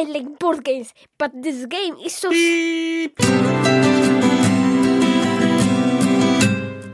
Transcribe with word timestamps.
I 0.00 0.04
like 0.06 0.38
board 0.40 0.64
games, 0.64 0.94
but 1.18 1.32
this 1.42 1.66
game 1.66 2.06
is 2.06 2.16
so... 2.16 2.28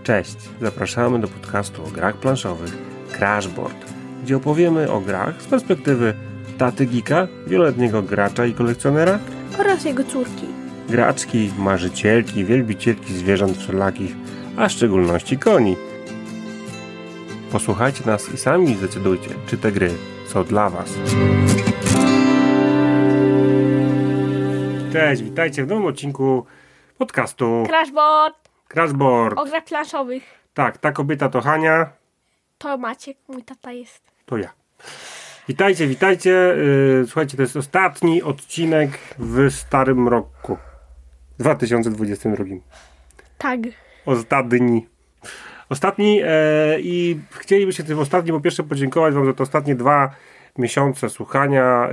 Cześć, 0.03 0.37
zapraszamy 0.61 1.19
do 1.21 1.29
podcastu 1.29 1.84
o 1.84 1.87
grach 1.87 2.17
planszowych 2.17 2.77
Crashboard, 3.13 3.77
gdzie 4.23 4.37
opowiemy 4.37 4.92
o 4.92 5.00
grach 5.00 5.42
z 5.42 5.47
perspektywy 5.47 6.15
taty 6.58 6.87
Gika, 6.87 7.29
wieloletniego 7.47 8.03
gracza 8.03 8.46
i 8.46 8.55
kolekcjonera 8.55 9.18
oraz 9.59 9.84
jego 9.84 10.04
córki. 10.04 10.46
graczki, 10.88 11.50
marzycielki, 11.59 12.45
wielbicielki 12.45 13.14
zwierząt 13.14 13.59
wszelakich, 13.59 14.16
a 14.57 14.68
w 14.68 14.73
szczególności 14.73 15.38
koni. 15.38 15.77
Posłuchajcie 17.52 18.04
nas 18.07 18.34
i 18.34 18.36
sami 18.36 18.75
zdecydujcie, 18.75 19.30
czy 19.46 19.59
te 19.59 19.73
gry 19.73 19.91
są 20.27 20.45
dla 20.45 20.70
Was. 20.70 20.91
Cześć, 24.96 25.23
witajcie 25.23 25.64
w 25.64 25.68
nowym 25.68 25.86
odcinku 25.86 26.46
podcastu 26.98 27.64
Crashboard 27.66 28.36
Crashboard. 28.68 29.38
o 29.38 29.45
grach 29.45 29.64
planszowych. 29.64 30.22
Tak, 30.55 30.78
ta 30.78 30.92
kobieta 30.92 31.28
to 31.28 31.41
Hania, 31.41 31.91
To 32.59 32.78
Maciek, 32.78 33.16
mój 33.28 33.42
tata 33.42 33.72
jest. 33.72 34.02
to 34.27 34.36
ja. 34.36 34.52
Witajcie, 35.48 35.86
witajcie. 35.86 36.30
Yy, 36.30 37.05
Słuchajcie, 37.06 37.36
to 37.36 37.42
jest 37.42 37.56
ostatni 37.56 38.22
odcinek 38.22 38.91
w 39.19 39.50
starym 39.50 40.09
roku. 40.09 40.56
2022. 41.38 42.44
Tak. 43.38 43.60
Ostatni. 44.06 44.86
Ostatni 45.69 46.20
e, 46.24 46.28
i 46.80 47.20
chcielibyśmy 47.30 47.84
tym 47.84 47.98
ostatnim 47.98 48.36
po 48.36 48.41
pierwsze 48.41 48.62
podziękować 48.62 49.14
Wam 49.14 49.27
za 49.27 49.33
te 49.33 49.42
ostatnie 49.42 49.74
dwa 49.74 50.10
miesiące 50.58 51.10
słuchania. 51.10 51.88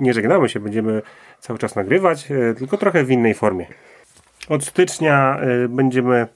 Nie 0.00 0.14
żegnamy 0.14 0.48
się, 0.48 0.60
będziemy 0.60 1.02
cały 1.40 1.58
czas 1.58 1.76
nagrywać, 1.76 2.30
e, 2.30 2.54
tylko 2.54 2.76
trochę 2.76 3.04
w 3.04 3.10
innej 3.10 3.34
formie. 3.34 3.66
Od 4.48 4.64
stycznia 4.64 5.40
e, 5.40 5.68
będziemy 5.68 6.26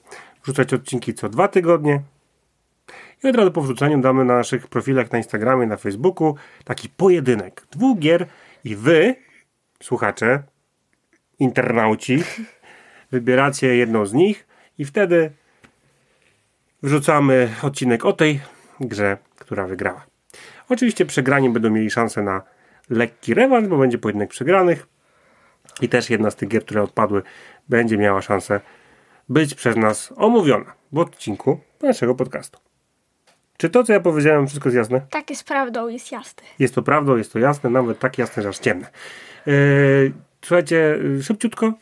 wrzucać 0.43 0.73
odcinki 0.73 1.13
co 1.13 1.29
dwa 1.29 1.47
tygodnie. 1.47 2.01
I 3.23 3.27
od 3.27 3.35
razu 3.35 3.51
po 3.51 3.61
wrzuceniu 3.61 4.01
damy 4.01 4.25
na 4.25 4.37
naszych 4.37 4.67
profilach 4.67 5.11
na 5.11 5.17
Instagramie, 5.17 5.67
na 5.67 5.77
Facebooku 5.77 6.35
taki 6.63 6.89
pojedynek 6.89 7.65
dwóch 7.71 7.99
gier 7.99 8.27
i 8.63 8.75
Wy, 8.75 9.15
słuchacze, 9.83 10.43
internauci, 11.39 12.23
wybieracie 13.11 13.75
jedną 13.75 14.05
z 14.05 14.13
nich 14.13 14.47
i 14.77 14.85
wtedy 14.85 15.31
wrzucamy 16.83 17.49
odcinek 17.61 18.05
o 18.05 18.13
tej 18.13 18.39
grze, 18.79 19.17
która 19.35 19.67
wygrała. 19.67 20.05
Oczywiście 20.69 21.05
przegrani 21.05 21.49
będą 21.49 21.69
mieli 21.69 21.91
szansę 21.91 22.21
na 22.21 22.41
lekki 22.97 23.33
rewanż, 23.33 23.67
bo 23.67 23.77
będzie 23.77 23.97
pojedynek 23.97 24.29
przegranych 24.29 24.87
i 25.81 25.89
też 25.89 26.09
jedna 26.09 26.31
z 26.31 26.35
tych 26.35 26.49
gier, 26.49 26.65
które 26.65 26.83
odpadły, 26.83 27.21
będzie 27.69 27.97
miała 27.97 28.21
szansę 28.21 28.59
być 29.29 29.55
przez 29.55 29.75
nas 29.75 30.13
omówiona 30.15 30.73
w 30.91 30.97
odcinku 30.97 31.59
naszego 31.81 32.15
podcastu. 32.15 32.59
Czy 33.57 33.69
to, 33.69 33.83
co 33.83 33.93
ja 33.93 33.99
powiedziałem, 33.99 34.47
wszystko 34.47 34.69
jest 34.69 34.77
jasne? 34.77 35.01
Tak 35.09 35.29
jest 35.29 35.43
prawdą, 35.43 35.87
jest 35.87 36.11
jasne. 36.11 36.43
Jest 36.59 36.75
to 36.75 36.81
prawdą, 36.81 37.17
jest 37.17 37.33
to 37.33 37.39
jasne, 37.39 37.69
nawet 37.69 37.99
tak 37.99 38.17
jasne, 38.17 38.43
że 38.43 38.49
aż 38.49 38.59
ciemne. 38.59 38.87
Yy, 39.45 40.11
słuchajcie, 40.41 40.99
szybciutko. 41.21 41.73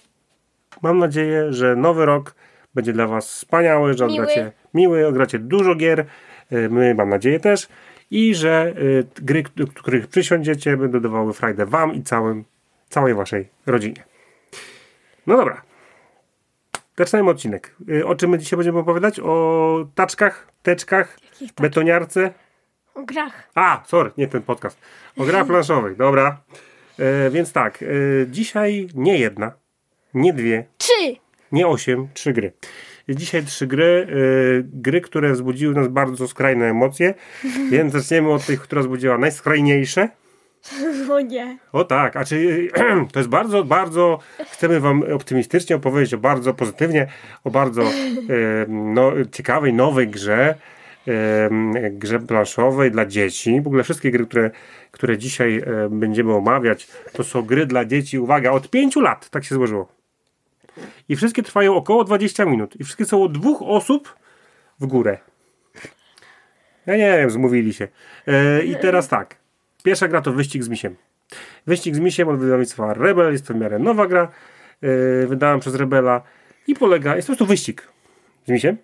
Mam 0.82 0.98
nadzieję, 0.98 1.54
że 1.54 1.76
nowy 1.76 2.06
rok 2.06 2.36
będzie 2.76 2.94
dla 2.94 3.08
Was 3.08 3.28
wspaniały, 3.28 3.94
że 3.94 4.08
Miły. 4.08 4.20
odgracie 4.20 4.52
miły, 4.74 5.08
odgracie 5.08 5.40
dużo 5.40 5.76
gier. 5.76 6.06
Yy, 6.52 6.70
my, 6.70 6.96
mam 6.96 7.10
nadzieję, 7.10 7.40
też. 7.40 7.68
I 8.12 8.36
że 8.36 8.74
yy, 8.78 9.08
gry, 9.22 9.44
do 9.56 9.68
których 9.68 10.08
przysiądziecie, 10.08 10.78
będą 10.78 11.00
dawały 11.00 11.34
frajdę 11.34 11.66
Wam 11.66 11.94
i 11.96 12.04
całym, 12.04 12.44
całej 12.90 13.14
Waszej 13.14 13.50
rodzinie. 13.66 14.04
No 15.28 15.38
dobra. 15.38 15.62
Zaczynajmy 16.98 17.30
odcinek. 17.30 17.76
Yy, 17.88 18.06
o 18.06 18.16
czym 18.16 18.30
my 18.30 18.38
dzisiaj 18.38 18.58
będziemy 18.58 18.80
opowiadać? 18.80 19.20
O 19.20 19.86
taczkach, 19.96 20.48
teczkach, 20.64 21.18
betoniarce. 21.62 22.34
O 22.96 23.04
grach. 23.04 23.50
A, 23.56 23.84
sorry, 23.86 24.12
nie 24.18 24.28
ten 24.28 24.42
podcast. 24.42 24.78
O 25.18 25.24
grach 25.24 25.48
planszowych, 25.52 25.98
dobra. 25.98 26.42
E, 27.00 27.30
więc 27.30 27.54
tak, 27.54 27.84
e, 27.84 27.86
dzisiaj 28.28 28.88
nie 28.96 29.18
jedna, 29.18 29.52
nie 30.14 30.34
dwie, 30.34 30.66
Trzy. 30.78 31.16
nie 31.52 31.68
osiem, 31.68 32.08
trzy 32.14 32.34
gry. 32.34 32.54
Dzisiaj 33.16 33.46
trzy 33.46 33.68
gry, 33.68 34.08
e, 34.10 34.14
gry, 34.64 35.02
które 35.02 35.32
wzbudziły 35.32 35.76
nas 35.76 35.88
bardzo 35.88 36.28
skrajne 36.28 36.66
emocje, 36.66 37.14
więc 37.72 37.94
zaczniemy 37.94 38.32
od 38.32 38.46
tych, 38.46 38.62
która 38.62 38.82
wzbudziła 38.82 39.18
najskrajniejsze. 39.18 40.10
O 41.12 41.20
nie. 41.20 41.58
O 41.72 41.84
tak, 41.84 42.16
a 42.16 42.26
czy 42.26 42.68
to 43.12 43.20
jest 43.20 43.30
bardzo, 43.30 43.64
bardzo, 43.64 44.20
chcemy 44.52 44.80
Wam 44.80 45.04
optymistycznie 45.14 45.76
opowiedzieć 45.76 46.14
o 46.14 46.18
bardzo 46.18 46.54
pozytywnie, 46.54 47.08
o 47.44 47.52
bardzo 47.52 47.82
e, 47.84 47.92
no, 48.68 49.12
ciekawej, 49.32 49.74
nowej 49.74 50.08
grze, 50.08 50.56
grze 51.92 52.20
planszowej 52.20 52.92
dla 52.92 53.06
dzieci. 53.06 53.62
W 53.62 53.68
ogóle 53.68 53.84
wszystkie 53.84 54.12
gry, 54.12 54.26
które, 54.26 54.52
które 54.92 55.18
dzisiaj 55.18 55.64
będziemy 55.90 56.34
omawiać, 56.34 56.88
to 57.14 57.24
są 57.24 57.42
gry 57.42 57.66
dla 57.66 57.86
dzieci, 57.86 58.20
uwaga, 58.20 58.52
od 58.52 58.70
5 58.70 58.96
lat, 58.96 59.30
tak 59.30 59.44
się 59.44 59.56
złożyło. 59.56 60.01
I 61.10 61.16
wszystkie 61.16 61.44
trwają 61.44 61.76
około 61.76 62.04
20 62.04 62.46
minut. 62.46 62.76
I 62.80 62.84
wszystkie 62.84 63.06
są 63.06 63.24
od 63.24 63.32
dwóch 63.32 63.62
osób 63.62 64.16
w 64.80 64.86
górę. 64.86 65.18
Ja 66.86 66.98
nie 66.98 67.18
wiem, 67.18 67.30
zmówili 67.30 67.74
się. 67.74 67.88
E, 68.28 68.64
I 68.64 68.76
teraz 68.76 69.08
tak. 69.08 69.36
Pierwsza 69.84 70.08
gra 70.08 70.22
to 70.22 70.32
Wyścig 70.34 70.64
z 70.64 70.70
Misiem. 70.70 70.96
Wyścig 71.68 71.96
z 71.96 72.00
Misiem 72.00 72.30
od 72.30 72.40
wydawnictwa 72.40 72.94
Rebel. 72.94 73.32
Jest 73.32 73.48
to 73.48 73.54
w 73.54 73.58
miarę 73.58 73.80
nowa 73.80 74.08
gra. 74.08 74.32
E, 74.82 75.28
wydałem 75.28 75.60
przez 75.60 75.76
Rebela. 75.76 76.22
I 76.68 76.76
polega, 76.76 77.16
jest 77.16 77.28
po 77.28 77.30
prostu 77.30 77.46
wyścig 77.46 77.88
z 78.46 78.50
Misiem. 78.50 78.78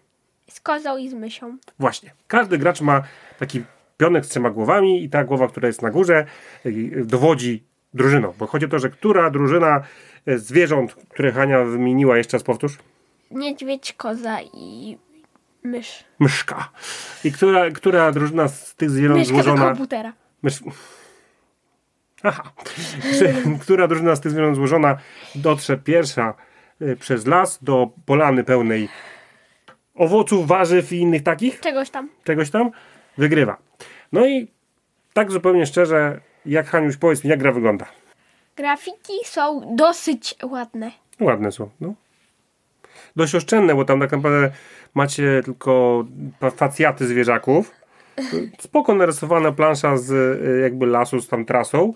Z 0.50 0.60
kozą 0.60 0.98
i 0.98 1.10
z 1.10 1.14
mysią. 1.14 1.58
Właśnie. 1.80 2.14
Każdy 2.28 2.58
gracz 2.58 2.82
ma 2.82 3.04
taki 3.40 3.64
pionek 3.98 4.26
z 4.26 4.30
trzema 4.30 4.50
głowami 4.50 5.04
i 5.04 5.10
ta 5.10 5.24
głowa, 5.24 5.48
która 5.48 5.68
jest 5.68 5.82
na 5.82 5.90
górze, 5.90 6.26
e, 6.66 6.72
dowodzi 7.06 7.64
drużyną. 7.94 8.34
Bo 8.40 8.48
chodzi 8.48 8.66
o 8.66 8.70
to, 8.70 8.80
że 8.80 8.90
która 8.90 9.30
drużyna 9.30 9.82
e, 10.26 10.38
zwierząt, 10.38 10.94
które 11.10 11.32
Hania 11.32 11.64
wymieniła, 11.64 12.18
jeszcze 12.18 12.38
raz 12.38 12.44
powtórz, 12.44 12.78
Niedźwiedź, 13.32 13.94
koza 13.94 14.38
i 14.54 14.98
mysz. 15.64 16.04
myszka. 16.20 16.70
I 17.24 17.32
która, 17.32 17.70
która 17.72 18.12
drużyna 18.12 18.48
z 18.48 18.76
tych 18.76 18.90
zwierząt 18.90 19.20
Myszka 19.20 19.34
złożona... 19.34 19.66
komputera. 19.66 20.14
Mysz... 20.44 20.60
Aha. 22.24 22.44
Która 23.62 23.88
drużyna 23.88 24.16
z 24.16 24.22
tych 24.22 24.32
zwierząt 24.32 24.56
złożona 24.56 24.98
dotrze 25.36 25.78
pierwsza 25.78 26.34
y, 26.82 26.96
przez 26.96 27.26
las 27.26 27.64
do 27.64 27.90
polany 28.06 28.44
pełnej 28.44 28.90
owoców, 29.96 30.48
warzyw 30.48 30.92
i 30.94 30.98
innych 30.98 31.24
takich, 31.24 31.60
Czegoś 31.60 31.90
tam. 31.90 32.10
czegoś 32.24 32.50
tam, 32.50 32.72
wygrywa. 33.18 33.58
No 34.12 34.28
i 34.28 34.48
tak 35.14 35.32
zupełnie 35.32 35.66
szczerze, 35.66 36.22
jak 36.48 36.68
Haniuś, 36.68 36.98
powiedz 36.98 37.24
mi, 37.24 37.30
jak 37.30 37.40
gra 37.40 37.52
wygląda? 37.52 37.86
Grafiki 38.56 39.14
są 39.26 39.76
dosyć 39.76 40.36
ładne. 40.44 40.92
Ładne 41.20 41.52
są, 41.52 41.70
no. 41.82 41.94
Dość 43.16 43.36
oszczędne, 43.36 43.76
bo 43.76 43.86
tam 43.86 44.00
tak 44.00 44.12
naprawdę 44.12 44.52
macie 44.94 45.42
tylko 45.46 46.06
facjaty 46.56 47.08
zwierzaków. 47.08 47.72
Spoko 48.60 48.96
narysowana 48.96 49.52
plansza 49.52 49.98
z 49.98 50.12
y, 50.12 50.62
jakby 50.62 50.86
lasu, 50.86 51.22
z 51.22 51.28
tam 51.28 51.46
trasą 51.46 51.94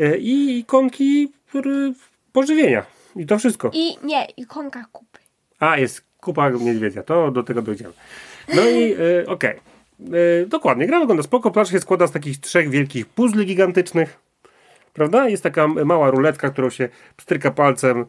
y, 0.00 0.18
i 0.18 0.58
ikonki 0.58 1.32
pożywienia. 2.32 2.84
I 3.16 3.26
to 3.26 3.38
wszystko. 3.38 3.70
I 3.72 4.06
nie, 4.06 4.24
ikonka 4.36 4.84
kupy. 4.92 5.18
A, 5.58 5.78
jest 5.78 6.04
kupa 6.20 6.50
niedźwiedzia, 6.50 7.02
to 7.02 7.30
do 7.30 7.42
tego 7.42 7.62
dojdziemy. 7.62 7.92
No 8.54 8.62
i 8.62 8.94
y, 9.22 9.26
okej. 9.26 9.60
Y, 10.00 10.46
dokładnie, 10.46 10.86
gra 10.86 11.00
wygląda 11.00 11.22
spoko. 11.22 11.50
Plansza 11.50 11.72
się 11.72 11.80
składa 11.80 12.06
z 12.06 12.12
takich 12.12 12.40
trzech 12.40 12.70
wielkich 12.70 13.06
puzli 13.06 13.46
gigantycznych. 13.46 14.18
Prawda? 14.92 15.28
Jest 15.28 15.42
taka 15.42 15.68
mała 15.68 16.10
ruletka, 16.10 16.50
którą 16.50 16.70
się 16.70 16.88
pstryka 17.16 17.50
palcem. 17.50 18.06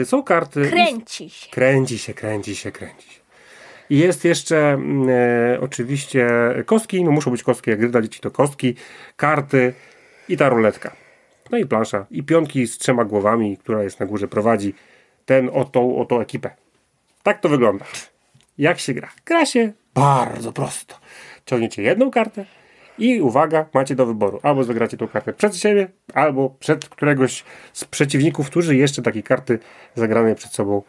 Y, 0.00 0.04
są 0.04 0.22
karty. 0.22 0.62
Kręci 0.70 1.30
się. 1.30 1.50
Kręci 1.50 1.98
się, 1.98 2.14
kręci 2.14 2.56
się, 2.56 2.72
kręci 2.72 3.10
się. 3.10 3.20
I 3.90 3.98
jest 3.98 4.24
jeszcze 4.24 4.72
mm, 4.72 5.08
e, 5.10 5.60
oczywiście 5.60 6.28
kostki, 6.66 7.04
no 7.04 7.10
muszą 7.10 7.30
być 7.30 7.42
kostki, 7.42 7.70
jak 7.70 7.78
gry 7.78 7.88
dla 7.88 8.02
dzieci 8.02 8.20
to 8.20 8.30
kostki, 8.30 8.74
karty 9.16 9.74
i 10.28 10.36
ta 10.36 10.48
ruletka. 10.48 10.96
No 11.50 11.58
i 11.58 11.66
plansza. 11.66 12.06
I 12.10 12.22
pionki 12.22 12.66
z 12.66 12.78
trzema 12.78 13.04
głowami, 13.04 13.56
która 13.56 13.82
jest 13.82 14.00
na 14.00 14.06
górze, 14.06 14.28
prowadzi 14.28 14.74
ten 15.26 15.50
oto, 15.52 15.96
oto 15.96 16.22
ekipę. 16.22 16.50
Tak 17.22 17.40
to 17.40 17.48
wygląda. 17.48 17.84
Jak 18.58 18.78
się 18.78 18.94
gra? 18.94 19.08
Gra 19.26 19.46
się 19.46 19.72
bardzo 19.94 20.52
prosto. 20.52 20.94
Ciągniecie 21.46 21.82
jedną 21.82 22.10
kartę 22.10 22.44
i 22.98 23.20
uwaga, 23.20 23.66
macie 23.74 23.94
do 23.94 24.06
wyboru. 24.06 24.40
Albo 24.42 24.64
zagracie 24.64 24.96
tą 24.96 25.08
kartę 25.08 25.32
przed 25.32 25.56
siebie, 25.56 25.88
albo 26.14 26.50
przed 26.50 26.88
któregoś 26.88 27.44
z 27.72 27.84
przeciwników, 27.84 28.50
którzy 28.50 28.76
jeszcze 28.76 29.02
takiej 29.02 29.22
karty 29.22 29.58
zagranej 29.94 30.34
przed 30.34 30.52
sobą 30.52 30.82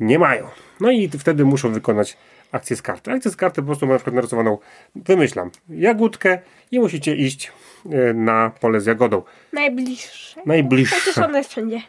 nie 0.00 0.18
mają. 0.18 0.46
No 0.80 0.90
i 0.90 1.08
wtedy 1.08 1.44
muszą 1.44 1.72
wykonać 1.72 2.16
akcję 2.52 2.76
z 2.76 2.82
karty. 2.82 3.12
Akcję 3.12 3.30
z 3.30 3.36
karty 3.36 3.62
po 3.62 3.66
prostu 3.66 3.86
ma 3.86 3.92
na 3.92 3.98
przykład 3.98 4.14
narysowaną, 4.14 4.58
wymyślam, 4.94 5.50
jagódkę 5.68 6.38
i 6.70 6.80
musicie 6.80 7.16
iść 7.16 7.52
e, 7.90 8.14
na 8.14 8.50
pole 8.60 8.80
z 8.80 8.86
jagodą. 8.86 9.22
Najbliższe. 9.52 10.40
Najbliższe. 10.46 10.96
Chociaż 10.96 11.18
one 11.24 11.44
wszędzie. 11.44 11.80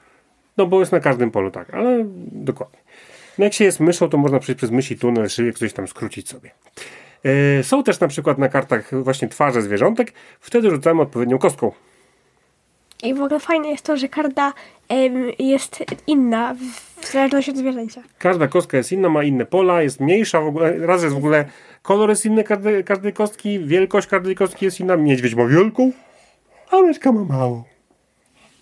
No 0.58 0.68
bo 0.68 0.80
jest 0.80 0.92
na 0.92 1.00
każdym 1.00 1.32
polu, 1.32 1.52
tak, 1.52 1.74
ale 1.74 2.06
dokładnie. 2.32 2.80
No 3.38 3.44
jak 3.46 3.54
się 3.54 3.64
jest 3.64 3.80
myszą, 3.80 4.10
to 4.10 4.18
można 4.18 4.40
przejść 4.40 4.58
przez 4.58 4.72
mysi 4.72 4.98
tunel, 4.98 5.30
szyję, 5.30 5.54
coś 5.54 5.74
tam 5.74 5.88
skrócić 5.88 6.30
sobie. 6.30 6.52
E, 7.60 7.64
są 7.64 7.84
też 7.84 8.00
na 8.00 8.08
przykład 8.08 8.38
na 8.38 8.50
kartach 8.50 9.04
właśnie 9.04 9.28
twarze 9.28 9.62
zwierzątek, 9.62 10.14
wtedy 10.40 10.70
rzucamy 10.70 11.02
odpowiednią 11.02 11.38
kostką. 11.38 11.72
I 13.04 13.14
w 13.14 13.22
ogóle 13.22 13.40
fajne 13.40 13.68
jest 13.68 13.86
to, 13.86 13.98
że 13.98 14.10
karta 14.10 14.54
em, 14.90 15.32
jest 15.40 15.84
inna 16.08 16.56
w, 17.02 17.12
zależności 17.12 17.52
od 17.52 17.58
zwierzęcia. 17.58 18.02
Każda 18.20 18.48
kostka 18.48 18.78
jest 18.78 18.92
inna, 18.92 19.10
ma 19.10 19.24
inne 19.24 19.46
pola, 19.46 19.81
jest 19.81 20.00
mniejsza 20.00 20.42
w 20.42 20.48
ogóle, 20.48 20.78
raz 20.78 21.04
jest 21.04 21.16
w 21.16 21.18
ogóle 21.18 21.46
kolor 21.81 22.10
jest 22.10 22.26
inny 22.26 22.44
każdej, 22.44 22.84
każdej 22.84 23.14
kostki, 23.14 23.60
wielkość 23.60 24.08
każdej 24.08 24.36
kostki 24.36 24.66
jest 24.66 24.80
inna, 24.80 24.96
niedźwiedź 24.96 25.36
ma 25.36 25.46
wielką, 25.46 25.92
a 26.72 26.81
myszka 26.81 27.12
ma 27.12 27.24
małą. 27.24 27.64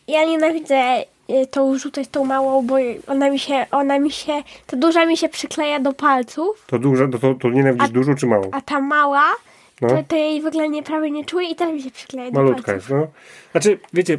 Ja 0.08 0.26
nienawidzę 0.26 1.04
tą 1.52 1.78
rzucać 1.78 2.08
tą 2.08 2.26
małą, 2.26 2.68
bo 2.68 2.76
ona 3.08 3.30
mi 3.30 3.40
się, 3.40 3.66
ona 3.72 4.00
mi 4.00 4.12
się, 4.12 4.34
ta 4.68 4.78
duża 4.78 5.06
mi 5.06 5.18
się 5.18 5.30
przykleja 5.30 5.80
do 5.80 5.94
palców, 5.94 6.66
To 6.68 6.80
duże, 6.80 7.08
to, 7.10 7.20
to, 7.20 7.34
to 7.34 7.50
nienawidzisz 7.50 7.90
dużą 7.90 8.16
czy 8.16 8.28
małą? 8.28 8.50
a 8.52 8.62
ta 8.62 8.80
mała, 8.80 9.24
No. 9.82 9.88
to, 9.90 10.04
to 10.08 10.16
jej 10.16 10.42
w 10.42 10.46
ogóle 10.46 10.70
nie, 10.70 10.84
prawie 10.84 11.12
nie 11.12 11.26
czuję 11.26 11.50
i 11.50 11.56
też 11.56 11.74
mi 11.74 11.82
się 11.82 11.92
przykleja 11.92 12.32
do 12.32 12.44
Malutka 12.44 12.72
palców. 12.72 12.90
jest, 12.90 12.90
no. 12.90 13.08
Znaczy, 13.52 13.80
wiecie, 13.94 14.18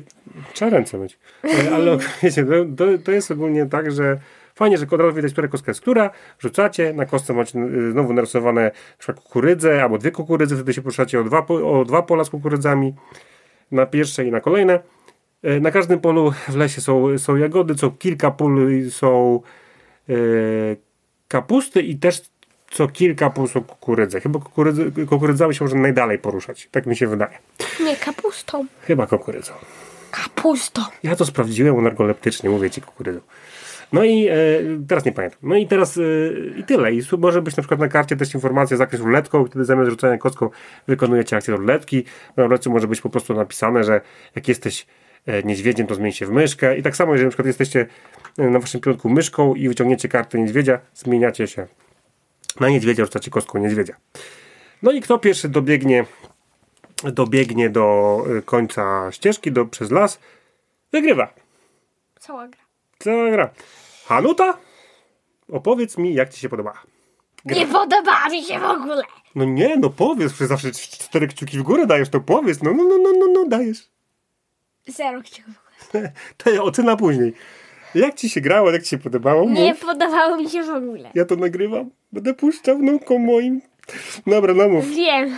trzeba 0.53 0.71
ręce 0.71 0.99
myć. 0.99 1.19
Ale 1.75 1.99
wiecie, 2.23 2.45
to, 2.77 2.85
to, 3.05 3.13
jest 3.13 3.31
ogólnie 3.31 3.67
tak, 3.67 3.93
że 3.93 4.19
fajnie, 4.55 4.79
że 4.79 4.87
od 4.91 5.01
razu 5.01 5.13
widać, 5.15 5.33
która 5.33 5.49
kostka 5.49 5.71
jest 5.71 5.81
która, 5.81 6.11
rzucacie, 6.39 6.93
na 6.93 7.07
kostce 7.07 7.33
macie 7.33 7.59
y, 7.59 7.93
znowu 7.93 8.13
narysowane 8.13 8.71
na 9.09 9.15
kukurydzę, 9.15 9.83
albo 9.83 9.99
dwie 9.99 10.11
kukurydzy, 10.11 10.55
wtedy 10.57 10.73
się 10.75 10.83
poruszacie 10.83 11.21
o 11.21 11.25
dwa, 11.25 11.47
o 11.47 11.85
dwa 11.85 12.03
pola 12.03 12.25
z 12.25 12.31
kukurydzami, 12.31 12.95
na 13.71 13.87
pierwsze 13.87 14.25
i 14.25 14.31
na 14.31 14.41
kolejne. 14.41 14.81
E, 15.45 15.61
Na 15.61 15.71
każdym 15.71 16.01
polu 16.01 16.33
w 16.49 16.57
lesie 16.57 16.81
są, 16.81 17.19
są 17.19 17.37
jagody, 17.37 17.75
co 17.75 17.91
kilka 17.91 18.31
pól 18.31 18.69
są 18.91 19.41
e, 20.09 20.15
kapusty 21.29 21.83
i 21.83 21.97
też 21.97 22.23
co 22.71 22.89
kilka 22.89 23.31
pól 23.31 23.49
są 23.49 23.65
kukurydze. 23.65 24.21
Chyba 24.21 24.41
kukurydzy, 24.41 24.93
kukurydzami 25.09 25.55
się 25.55 25.65
może 25.65 25.77
najdalej 25.77 26.19
poruszać, 26.19 26.69
tak 26.71 26.87
mi 26.87 26.97
się 26.97 27.07
wydaje. 27.07 27.39
Nie, 27.85 27.97
kapustą. 27.97 28.67
Chyba 28.81 29.07
kukurydzą. 29.07 29.53
Kapustą. 30.11 30.83
Ja 31.03 31.17
to 31.17 31.25
sprawdziłem 31.27 31.83
narkoleptycznie, 31.83 32.51
mówię 32.51 32.71
ci 32.71 32.81
kukurydzą. 32.81 33.21
No 33.93 34.05
i 34.05 34.29
e, 34.29 34.35
teraz 34.89 35.05
nie 35.05 35.13
pamiętam. 35.13 35.39
No 35.43 35.57
i 35.57 35.67
teraz 35.67 35.99
e, 35.99 36.01
i 36.59 36.65
tyle. 36.65 36.93
I 36.93 37.03
może 37.19 37.43
być 37.43 37.57
na 37.57 37.63
przykład 37.63 37.81
na 37.81 37.89
karcie 37.89 38.17
też 38.17 38.35
informacja 38.35 38.77
zakres 38.77 39.01
ruletką 39.01 39.45
wtedy 39.45 39.65
zamiast 39.65 39.91
rzucania 39.91 40.19
kostką 40.19 40.51
wykonujecie 40.87 41.37
akcję 41.37 41.57
ruletki. 41.57 42.05
Na 42.37 42.45
ruletce 42.45 42.71
może 42.71 42.89
być 42.89 43.01
po 43.01 43.11
prostu 43.11 43.35
napisane, 43.35 43.85
że 43.85 44.01
jak 44.35 44.49
jesteś 44.49 44.87
niedźwiedziem, 45.45 45.87
to 45.87 45.95
zmień 45.95 46.13
się 46.13 46.27
w 46.27 46.31
myszkę. 46.31 46.79
I 46.79 46.83
tak 46.83 46.97
samo, 46.97 47.13
jeżeli 47.13 47.27
na 47.27 47.31
przykład 47.31 47.47
jesteście 47.47 47.87
e, 48.39 48.51
na 48.51 48.59
waszym 48.59 48.81
pionku 48.81 49.09
myszką 49.09 49.55
i 49.55 49.69
wyciągniecie 49.69 50.09
kartę 50.09 50.39
niedźwiedzia, 50.39 50.81
zmieniacie 50.95 51.47
się 51.47 51.67
na 52.61 52.69
niedźwiedzia, 52.69 53.05
rzucacie 53.05 53.31
kostką 53.31 53.59
niedźwiedzia. 53.59 53.97
No 54.83 54.93
i 54.93 55.01
kto 55.01 55.19
pierwszy 55.19 55.49
dobiegnie 55.49 56.05
dobiegnie 57.13 57.71
do 57.71 58.19
y, 58.39 58.43
końca 58.43 59.13
ścieżki, 59.13 59.53
do, 59.53 59.67
przez 59.67 59.91
las, 59.91 60.19
wygrywa. 60.93 61.35
Cała 62.21 62.49
gra. 62.49 62.61
Cała 62.99 63.31
gra. 63.31 63.51
Hanuta, 64.07 64.59
opowiedz 65.49 65.99
mi, 65.99 66.15
jak 66.15 66.31
ci 66.31 66.41
się 66.41 66.49
podobała. 66.49 66.83
Nie 67.45 67.67
podoba 67.67 68.29
mi 68.31 68.45
się 68.45 68.61
w 68.61 68.65
ogóle. 68.65 69.03
No 69.35 69.45
nie, 69.45 69.77
no 69.77 69.91
powiedz, 69.91 70.33
przecież 70.33 70.49
zawsze 70.49 70.73
cztery 70.73 71.29
kciuki 71.29 71.59
w 71.59 71.63
górę 71.63 71.87
dajesz, 71.87 72.09
to 72.09 72.21
powiedz. 72.21 72.63
No, 72.63 72.73
no, 72.75 72.85
no, 72.85 72.99
no, 72.99 73.13
no, 73.19 73.27
no 73.33 73.49
dajesz. 73.49 73.94
Zero 74.89 75.23
kciuków. 75.23 75.55
To 76.37 76.65
ocena 76.65 76.97
później. 76.97 77.33
Jak 77.95 78.15
ci 78.15 78.29
się 78.31 78.41
grało, 78.41 78.71
jak 78.71 78.83
ci 78.83 78.89
się 78.89 78.99
podobało? 78.99 79.51
Nie 79.51 79.71
Mów. 79.71 79.81
podobało 79.81 80.37
mi 80.37 80.51
się 80.51 80.63
w 80.63 80.69
ogóle. 80.71 81.11
Ja 81.15 81.25
to 81.25 81.37
nagrywam. 81.37 81.91
Będę 82.13 82.35
puszczał 82.35 82.79
wnukom 82.79 83.23
moim. 83.23 83.61
Dobra, 84.27 84.55
no 84.55 84.69
mów. 84.69 84.89
Wiem. 84.91 85.35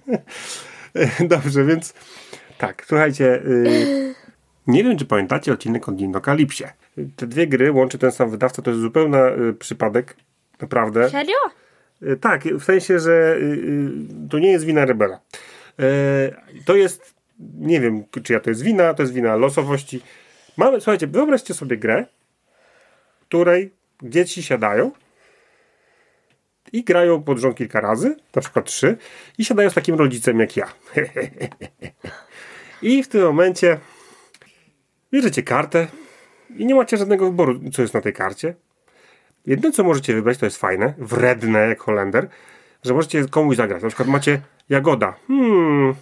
Dobrze, 1.28 1.64
więc 1.64 1.94
tak, 2.58 2.84
słuchajcie. 2.86 3.42
Y, 3.46 4.14
nie 4.66 4.84
wiem, 4.84 4.98
czy 4.98 5.04
pamiętacie 5.06 5.52
odcinek 5.52 5.88
o 5.88 5.92
Dinokalipsie. 5.92 6.64
Te 7.16 7.26
dwie 7.26 7.46
gry 7.46 7.72
łączy 7.72 7.98
ten 7.98 8.12
sam 8.12 8.30
wydawca, 8.30 8.62
to 8.62 8.70
jest 8.70 8.82
zupełny 8.82 9.18
y, 9.48 9.54
przypadek. 9.54 10.16
Naprawdę. 10.60 11.10
Serio? 11.10 11.34
Y, 12.02 12.16
Tak, 12.16 12.44
w 12.44 12.64
sensie, 12.64 13.00
że 13.00 13.36
y, 13.36 13.40
y, 14.24 14.28
to 14.30 14.38
nie 14.38 14.50
jest 14.52 14.64
wina 14.64 14.84
Rebela. 14.84 15.20
Y, 15.80 16.62
To 16.64 16.76
jest, 16.76 17.14
nie 17.38 17.80
wiem, 17.80 18.04
czyja 18.22 18.40
to 18.40 18.50
jest 18.50 18.62
wina, 18.62 18.94
to 18.94 19.02
jest 19.02 19.12
wina 19.12 19.36
losowości. 19.36 20.00
Mamy, 20.56 20.80
słuchajcie, 20.80 21.06
wyobraźcie 21.06 21.54
sobie 21.54 21.76
grę, 21.76 22.06
której 23.20 23.74
dzieci 24.02 24.42
siadają 24.42 24.92
i 26.72 26.84
grają 26.84 27.22
pod 27.22 27.38
rząd 27.38 27.56
kilka 27.56 27.80
razy, 27.80 28.16
na 28.34 28.42
przykład 28.42 28.64
trzy, 28.64 28.96
i 29.38 29.44
siadają 29.44 29.70
z 29.70 29.74
takim 29.74 29.94
rodzicem 29.94 30.40
jak 30.40 30.56
ja. 30.56 30.66
I 32.82 33.02
w 33.02 33.08
tym 33.08 33.22
momencie 33.22 33.78
bierzecie 35.12 35.42
kartę 35.42 35.86
i 36.56 36.66
nie 36.66 36.74
macie 36.74 36.96
żadnego 36.96 37.24
wyboru, 37.24 37.60
co 37.72 37.82
jest 37.82 37.94
na 37.94 38.00
tej 38.00 38.12
karcie. 38.12 38.54
Jedyne, 39.46 39.72
co 39.72 39.84
możecie 39.84 40.14
wybrać, 40.14 40.38
to 40.38 40.46
jest 40.46 40.56
fajne, 40.56 40.94
wredne 40.98 41.68
jak 41.68 41.80
Holender, 41.80 42.28
że 42.84 42.94
możecie 42.94 43.28
komuś 43.28 43.56
zagrać. 43.56 43.82
Na 43.82 43.88
przykład 43.88 44.08
macie 44.08 44.40
Jagoda. 44.68 45.14
Hmm, 45.26 45.94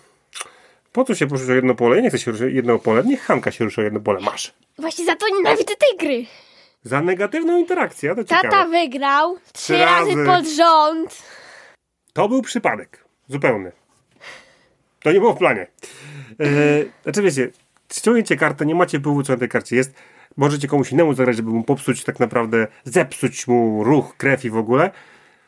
po 0.94 1.04
co 1.04 1.14
się 1.14 1.26
poruszyć 1.26 1.50
o 1.50 1.54
jedno 1.54 1.74
pole? 1.74 2.02
Nie 2.02 2.08
chcę 2.08 2.18
się 2.18 2.30
ruszyć 2.30 2.44
o 2.44 2.48
jedno 2.48 2.78
pole. 2.78 3.02
Niech 3.04 3.22
Hanka 3.22 3.50
się 3.50 3.64
ruszy 3.64 3.80
o 3.80 3.84
jedno 3.84 4.00
pole. 4.00 4.20
Masz. 4.20 4.54
Właśnie 4.78 5.04
za 5.04 5.16
to 5.16 5.26
nienawidzę 5.28 5.74
tej 5.76 5.98
gry. 5.98 6.26
Za 6.82 7.00
negatywną 7.00 7.58
interakcję, 7.58 8.14
to 8.14 8.24
ciekawe. 8.24 8.48
Tata 8.48 8.66
wygrał 8.66 9.38
trzy 9.52 9.78
razy 9.78 10.10
razy. 10.10 10.26
pod 10.26 10.46
rząd. 10.56 11.22
To 12.12 12.28
był 12.28 12.42
przypadek. 12.42 13.04
Zupełny. 13.28 13.72
To 15.02 15.12
nie 15.12 15.20
było 15.20 15.34
w 15.34 15.38
planie. 15.38 15.66
E, 16.40 16.46
znaczy 17.02 17.22
wiecie, 17.22 17.50
ściągniecie 17.92 18.36
kartę, 18.36 18.66
nie 18.66 18.74
macie 18.74 18.98
wpływu 18.98 19.22
co 19.22 19.32
na 19.32 19.38
tej 19.38 19.48
karcie 19.48 19.76
jest. 19.76 19.94
Możecie 20.36 20.68
komuś 20.68 20.92
innemu 20.92 21.14
zagrać, 21.14 21.36
żeby 21.36 21.50
mu 21.50 21.64
popsuć 21.64 22.04
tak 22.04 22.20
naprawdę, 22.20 22.66
zepsuć 22.84 23.46
mu 23.46 23.84
ruch, 23.84 24.16
krew 24.16 24.44
i 24.44 24.50
w 24.50 24.56
ogóle. 24.56 24.90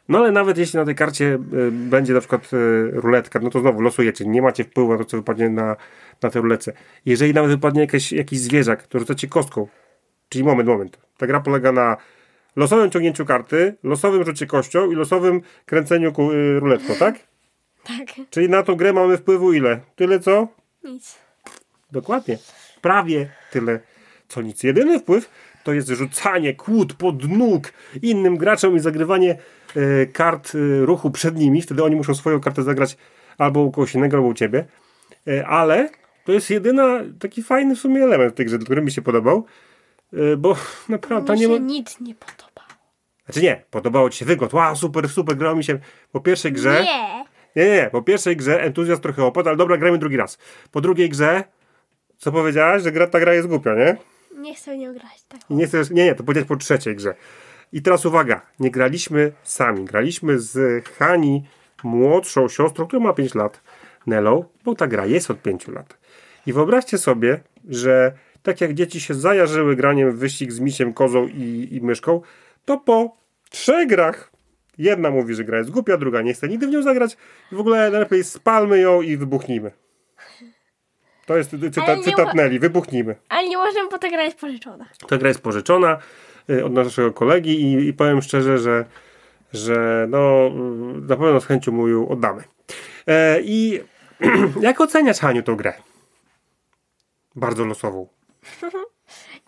No 0.08 0.19
ale 0.19 0.32
nawet 0.32 0.58
jeśli 0.58 0.79
na 0.79 0.85
tej 0.85 0.94
karcie 0.94 1.35
e, 1.35 1.38
będzie 1.70 2.12
na 2.12 2.20
przykład 2.20 2.50
e, 2.53 2.56
ruletka, 2.91 3.38
no 3.43 3.50
to 3.50 3.61
znowu 3.61 3.81
losujecie. 3.81 4.26
Nie 4.26 4.43
macie 4.43 4.64
wpływu 4.64 4.93
na 4.93 4.99
to, 4.99 5.05
co 5.05 5.17
wypadnie 5.17 5.49
na, 5.49 5.76
na 6.23 6.31
tej 6.31 6.43
ruletce. 6.43 6.73
Jeżeli 7.06 7.35
nawet 7.35 7.50
wypadnie 7.50 7.81
jakieś, 7.81 8.12
jakiś 8.12 8.38
zwierzak, 8.38 8.87
to 8.87 8.99
rzucacie 8.99 9.29
kostką. 9.29 9.69
Czyli 10.28 10.45
moment, 10.45 10.69
moment. 10.69 10.99
Ta 11.16 11.26
gra 11.26 11.40
polega 11.40 11.73
na 11.73 11.97
losowym 12.57 12.90
ciągnięciu 12.90 13.25
karty, 13.25 13.75
losowym 13.83 14.25
rzucie 14.25 14.47
kością 14.47 14.90
i 14.90 14.95
losowym 14.95 15.40
kręceniu 15.66 16.12
ku, 16.12 16.33
y, 16.33 16.61
ruletką, 16.61 16.95
tak? 16.95 17.14
Tak. 17.85 18.26
Czyli 18.30 18.49
na 18.49 18.62
tą 18.62 18.75
grę 18.75 18.92
mamy 18.92 19.16
wpływu 19.16 19.52
ile? 19.52 19.80
Tyle 19.97 20.21
co? 20.21 20.49
Nic. 20.85 21.19
Dokładnie. 21.92 22.38
Prawie 22.80 23.28
tyle 23.50 23.80
co 24.28 24.42
nic. 24.42 24.62
Jedyny 24.62 24.99
wpływ 24.99 25.30
to 25.64 25.73
jest 25.73 25.88
rzucanie 25.88 26.54
kłód 26.54 26.95
pod 26.95 27.28
nóg 27.28 27.73
innym 28.02 28.37
graczom 28.37 28.76
i 28.76 28.80
zagrywanie 28.80 29.38
kart 30.12 30.52
e, 30.54 30.87
ruchu 30.87 31.11
przed 31.11 31.37
nimi. 31.37 31.62
Wtedy 31.62 31.85
oni 31.85 31.97
muszą 31.97 32.14
swoją 32.14 32.40
kartę 32.40 32.62
zagrać 32.62 32.97
albo 33.38 33.61
u 33.61 33.71
kogoś 33.71 33.95
innego, 33.95 34.16
albo 34.16 34.28
u 34.28 34.35
ciebie. 34.35 34.64
E, 35.28 35.47
ale 35.47 35.88
to 36.25 36.33
jest 36.33 36.50
jedyna 36.50 37.00
taki 37.21 37.42
fajny 37.42 37.76
w 37.76 37.78
sumie 37.78 38.04
element 38.04 38.35
tej 38.35 38.47
grze, 38.47 38.59
który 38.59 38.83
mi 38.83 38.90
się 38.90 39.02
podobał. 39.02 39.47
E, 40.12 40.37
bo 40.37 40.56
naprawdę 40.88 41.33
Mi 41.33 41.40
nie 41.40 41.47
się 41.47 41.52
ma... 41.52 41.59
nic 41.59 42.00
nie 42.00 42.14
podoba. 42.14 42.66
Znaczy 43.25 43.42
nie, 43.42 43.62
podobało 43.71 44.11
ci 44.11 44.18
się 44.18 44.25
wygląd. 44.25 44.54
Wow, 44.54 44.76
super, 44.76 45.09
super, 45.09 45.37
grało 45.37 45.56
mi 45.56 45.64
się 45.64 45.78
po 46.12 46.21
pierwszej 46.21 46.52
grze. 46.52 46.83
Nie. 46.85 47.25
Nie, 47.56 47.64
nie, 47.64 47.76
nie. 47.76 47.90
Po 47.92 48.02
pierwszej 48.02 48.37
grze 48.37 48.62
entuzjazm 48.62 49.02
trochę 49.02 49.25
opadł, 49.25 49.49
ale 49.49 49.56
dobra, 49.59 49.76
gramy 49.76 49.99
drugi 49.99 50.16
raz. 50.16 50.38
Po 50.71 50.80
drugiej 50.80 51.09
grze, 51.11 51.45
co 52.18 52.33
powiedziałaś, 52.33 52.83
że 52.83 52.92
gra, 52.92 53.06
ta 53.06 53.21
gra 53.21 53.35
jest 53.35 53.49
głupia, 53.49 53.75
nie? 53.75 53.97
Nie 54.37 54.54
chcę 54.54 54.75
w 54.75 54.78
nią 54.78 54.92
grać. 54.92 55.23
Tak. 55.28 55.40
Nie 55.50 55.66
chcesz, 55.66 55.90
nie, 55.90 56.04
nie, 56.04 56.14
to 56.14 56.25
powiedziałeś 56.25 56.49
po 56.49 56.56
trzeciej 56.56 56.97
grze. 56.97 57.14
I 57.73 57.82
teraz 57.82 58.06
uwaga, 58.06 58.40
nie 58.61 58.70
graliśmy 58.70 59.32
sami, 59.42 59.85
graliśmy 59.85 60.38
z 60.38 60.85
Hani, 60.88 61.44
młodszą 61.82 62.49
siostrą, 62.49 62.87
która 62.87 63.02
ma 63.02 63.12
5 63.12 63.35
lat, 63.35 63.61
Nelą, 64.06 64.44
bo 64.64 64.75
ta 64.75 64.87
gra 64.87 65.06
jest 65.06 65.30
od 65.30 65.42
5 65.42 65.68
lat. 65.68 65.99
I 66.46 66.52
wyobraźcie 66.52 66.99
sobie, 66.99 67.40
że 67.68 68.12
tak 68.42 68.61
jak 68.61 68.75
dzieci 68.75 69.00
się 69.00 69.14
zajarzyły 69.14 69.76
graniem 69.76 70.12
w 70.12 70.18
wyścig 70.18 70.52
z 70.52 70.61
misiem, 70.61 70.92
kozą 70.92 71.26
i, 71.26 71.68
i 71.70 71.80
myszką, 71.80 72.20
to 72.64 72.78
po 72.78 73.16
trzech 73.50 73.88
grach 73.88 74.32
jedna 74.78 75.11
mówi, 75.11 75.35
że 75.35 75.44
gra 75.44 75.58
jest 75.58 75.70
głupia, 75.70 75.96
druga 75.96 76.23
nie 76.23 76.35
chce 76.35 76.49
nigdy 76.49 76.66
w 76.66 76.70
nią 76.70 76.82
zagrać. 76.82 77.16
W 77.52 77.61
ogóle 77.61 77.90
najlepiej 77.90 78.25
spalmy 78.25 78.78
ją 78.78 79.02
i 79.02 79.16
wybuchnijmy. 79.16 79.70
To 81.26 81.37
jest 81.37 81.50
cytat, 81.50 82.04
cytat 82.04 82.28
wybuchnijmy. 82.61 83.16
Ale 83.28 83.49
nie 83.49 83.56
możemy, 83.56 83.90
bo 83.90 83.99
ta 83.99 84.11
gra 84.11 84.23
jest 84.23 84.38
pożyczona. 84.38 84.87
Ta 85.08 85.18
gra 85.18 85.28
jest 85.28 85.40
pożyczona 85.40 85.99
od 86.65 86.73
naszego 86.73 87.12
kolegi 87.12 87.62
i, 87.62 87.88
i 87.88 87.93
powiem 87.93 88.23
szczerze, 88.23 88.59
że 88.59 88.85
że 89.53 90.07
no 90.11 90.50
na 91.09 91.17
pewno 91.17 91.41
z 91.41 91.47
chęcią 91.47 91.73
mu 91.73 91.88
ją 91.88 92.09
oddamy. 92.09 92.45
E, 93.07 93.41
I 93.43 93.81
jak 94.61 94.81
oceniasz, 94.81 95.19
Haniu, 95.19 95.43
tą 95.43 95.57
grę? 95.57 95.73
Bardzo 97.37 97.65
losową. 97.65 98.09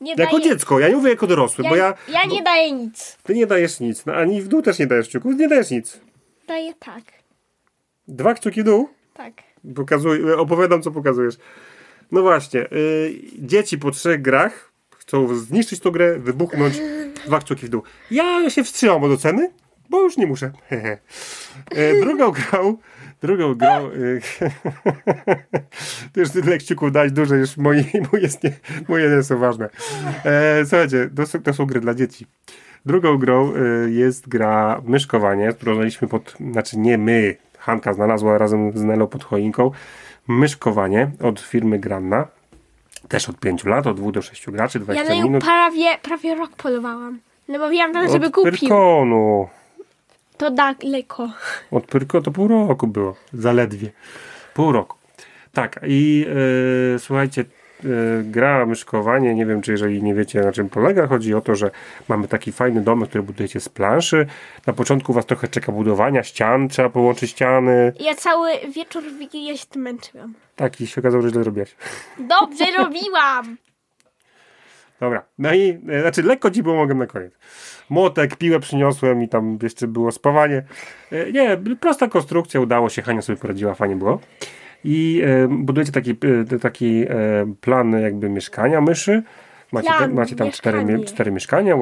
Nie 0.00 0.14
Jako 0.19 0.38
daję, 0.38 0.45
dziecko, 0.45 0.81
ja 0.81 0.88
nie 0.88 0.97
mówię 0.97 1.11
jako 1.11 1.26
dorosły, 1.26 1.64
ja, 1.64 1.71
bo 1.71 1.76
ja... 1.76 1.95
ja 2.09 2.25
nie 2.25 2.43
daję 2.43 2.73
nic. 2.73 3.19
Ty 3.23 3.35
nie 3.35 3.47
dajesz 3.47 3.81
nic, 3.81 4.07
no, 4.07 4.14
ani 4.14 4.43
w 4.43 4.49
dół 4.49 4.62
też 4.62 4.78
nie 4.78 4.87
dajesz 4.87 5.09
kciuków, 5.09 5.37
nie 5.37 5.49
dajesz 5.49 5.71
nic. 5.71 6.00
Daję 6.47 6.75
tak. 6.78 7.02
Dwa 8.09 8.35
kciuki 8.35 8.62
w 8.62 8.64
dół? 8.64 8.88
Tak. 9.14 9.33
Pokazuj, 9.75 10.33
opowiadam, 10.33 10.83
co 10.83 10.90
pokazujesz. 10.90 11.35
No 12.12 12.23
właśnie, 12.23 12.61
y, 12.73 13.21
dzieci 13.38 13.78
po 13.78 13.90
trzech 13.90 14.23
grach 14.23 14.67
chcą 15.08 15.34
zniszczyć 15.34 15.80
tą 15.80 15.90
grę, 15.90 16.18
wybuchnąć, 16.18 16.80
dwa 17.26 17.38
kciuki 17.38 17.66
w 17.66 17.68
dół. 17.68 17.82
Ja 18.10 18.50
się 18.50 18.64
wstrzymam 18.64 19.04
od 19.04 19.12
oceny, 19.12 19.50
bo 19.90 20.02
już 20.02 20.16
nie 20.16 20.26
muszę. 20.26 20.50
y, 20.72 22.00
drugą 22.04 22.30
grą, 22.30 22.76
drugą 23.22 23.54
grą, 23.54 23.90
y, 23.90 24.20
ty 26.12 26.20
już 26.20 26.30
tyle 26.30 26.58
kciuków 26.58 26.92
dać 26.92 27.12
duże, 27.12 27.36
już 27.36 27.56
moje, 27.56 27.84
moje, 28.12 28.28
nie, 28.44 28.52
moje 28.88 29.16
nie 29.16 29.22
są 29.22 29.38
ważne. 29.38 29.68
E, 30.24 30.60
słuchajcie, 30.66 31.10
to 31.16 31.26
są, 31.26 31.42
to 31.42 31.54
są 31.54 31.66
gry 31.66 31.80
dla 31.80 31.94
dzieci. 31.94 32.26
Drugą 32.86 33.18
grą 33.18 33.52
jest 33.86 34.28
gra 34.28 34.82
Myszkowanie, 34.84 35.52
znaleźliśmy 35.62 36.08
pod, 36.08 36.34
znaczy 36.52 36.78
nie 36.78 36.98
my, 36.98 37.36
Hanka 37.58 37.92
znalazła 37.92 38.38
razem 38.38 38.78
z 38.78 38.82
Nelą 38.82 39.06
pod 39.06 39.24
choinką. 39.24 39.70
Myszkowanie 40.28 41.10
od 41.20 41.40
firmy 41.40 41.78
Granna. 41.78 42.38
Też 43.08 43.28
od 43.28 43.36
5 43.40 43.64
lat, 43.64 43.86
od 43.86 43.96
2 44.00 44.12
do 44.12 44.22
6 44.22 44.50
graczy, 44.50 44.78
Ja 44.78 44.84
20 44.84 45.08
na 45.08 45.14
nią 45.14 45.22
minut. 45.22 45.44
prawie, 45.44 45.98
prawie 46.02 46.34
rok 46.34 46.50
polowałam. 46.56 47.18
No 47.48 47.58
mówiłam 47.58 47.92
tam, 47.92 48.08
żeby 48.12 48.26
od 48.26 48.32
kupił. 48.32 48.52
Pyrkonu. 48.52 49.48
To 50.36 50.50
daleko. 50.50 51.30
Od 51.70 51.86
Pyrko 51.86 52.20
to 52.20 52.30
pół 52.30 52.48
roku 52.48 52.86
było. 52.86 53.16
Zaledwie. 53.32 53.90
Pół 54.54 54.72
roku. 54.72 54.96
Tak, 55.52 55.80
i 55.86 56.26
e, 56.94 56.98
słuchajcie, 56.98 57.44
gra 58.23 58.66
myszkowanie, 58.66 59.35
nie 59.35 59.47
wiem, 59.47 59.62
czy 59.62 59.73
jeżeli 59.73 60.02
nie 60.02 60.14
wiecie 60.14 60.40
na 60.40 60.52
czym 60.52 60.68
polega, 60.68 61.06
chodzi 61.06 61.35
o 61.35 61.40
to, 61.40 61.54
że 61.54 61.70
mamy 62.08 62.28
taki 62.28 62.52
fajny 62.52 62.80
domek, 62.80 63.08
który 63.08 63.25
budujecie 63.25 63.61
z 63.61 63.68
planszy. 63.68 64.26
Na 64.66 64.73
początku 64.73 65.12
was 65.12 65.26
trochę 65.26 65.49
czeka 65.49 65.73
budowania 65.73 66.23
ścian, 66.23 66.68
trzeba 66.68 66.90
połączyć 66.90 67.30
ściany. 67.30 67.92
Ja 68.00 68.14
cały 68.14 68.50
wieczór 68.75 69.04
w 69.04 69.18
Wigilię 69.18 69.58
się 69.58 69.66
tym 69.66 69.82
męczyłam. 69.82 70.35
Tak, 70.56 70.80
i 70.80 70.87
się 70.87 71.00
okazało, 71.00 71.23
że 71.23 71.30
źle 71.30 71.42
zrobiłaś. 71.42 71.76
Dobrze 72.18 72.64
robiłam! 72.78 73.56
Dobra, 75.00 75.25
no 75.38 75.54
i 75.54 75.78
e, 75.88 76.00
znaczy 76.00 76.23
lekko 76.23 76.50
ci 76.50 76.62
pomogłem 76.62 76.99
na 76.99 77.06
koniec. 77.06 77.32
Młotek, 77.90 78.37
piłę 78.37 78.61
przyniosłem 78.61 79.23
i 79.23 79.28
tam 79.28 79.58
jeszcze 79.62 79.87
było 79.87 80.12
spawanie. 80.12 80.62
E, 81.12 81.32
nie, 81.32 81.56
prosta 81.80 82.08
konstrukcja, 82.08 82.61
udało 82.61 82.88
się, 82.88 83.02
Hania 83.02 83.23
sobie 83.23 83.38
poradziła, 83.38 83.75
fajnie 83.75 83.97
było. 83.97 84.20
I 84.85 85.23
e, 85.25 85.49
budujecie 85.49 85.92
taki, 85.92 86.11
e, 86.54 86.58
taki 86.58 87.04
e, 87.08 87.54
plan 87.61 87.92
jakby 87.92 88.28
mieszkania 88.28 88.80
myszy. 88.80 89.23
Macie, 89.73 89.88
Plan, 89.88 90.14
macie 90.14 90.37
tam 90.37 90.50
cztery, 90.50 90.85
mieszkanie. 90.85 91.04
cztery 91.04 91.30
mieszkania, 91.32 91.76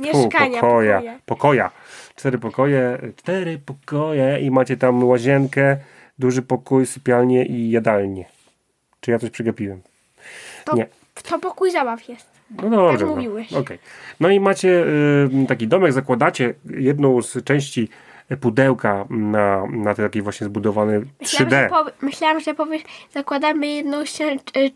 Mieszkania, 0.00 0.60
pokoja, 0.60 0.96
pokoje. 0.98 1.18
pokoja. 1.26 1.70
Cztery 2.16 2.38
pokoje, 2.38 2.98
cztery 3.16 3.58
pokoje 3.66 4.38
i 4.40 4.50
macie 4.50 4.76
tam 4.76 5.04
łazienkę, 5.04 5.76
duży 6.18 6.42
pokój, 6.42 6.86
sypialnię 6.86 7.44
i 7.46 7.70
jadalnię. 7.70 8.24
Czy 9.00 9.10
ja 9.10 9.18
coś 9.18 9.30
przegapiłem? 9.30 9.80
To, 10.64 10.76
Nie. 10.76 10.86
to 11.22 11.38
pokój 11.38 11.70
zabaw 11.70 12.08
jest. 12.08 12.26
No 12.62 12.70
dobrze. 12.70 12.98
Tak 12.98 13.06
no. 13.08 13.14
mówiłeś. 13.14 13.52
Okej. 13.52 13.78
No 14.20 14.28
i 14.28 14.40
macie 14.40 14.84
y, 15.44 15.46
taki 15.48 15.68
domek, 15.68 15.92
zakładacie 15.92 16.54
jedną 16.70 17.22
z 17.22 17.44
części 17.44 17.88
pudełka 18.40 19.04
na, 19.10 19.66
na 19.66 19.94
taki 19.94 20.22
właśnie 20.22 20.46
zbudowany 20.46 21.02
Myślałam, 21.20 21.50
3D. 21.52 21.62
że, 21.62 21.68
powie, 21.68 21.90
myślałam, 22.02 22.40
że 22.40 22.54
powiesz, 22.54 22.82
zakładamy 23.12 23.66
jedną 23.66 23.98
e, 24.00 24.04
c- 24.04 24.20
e, 24.20 24.70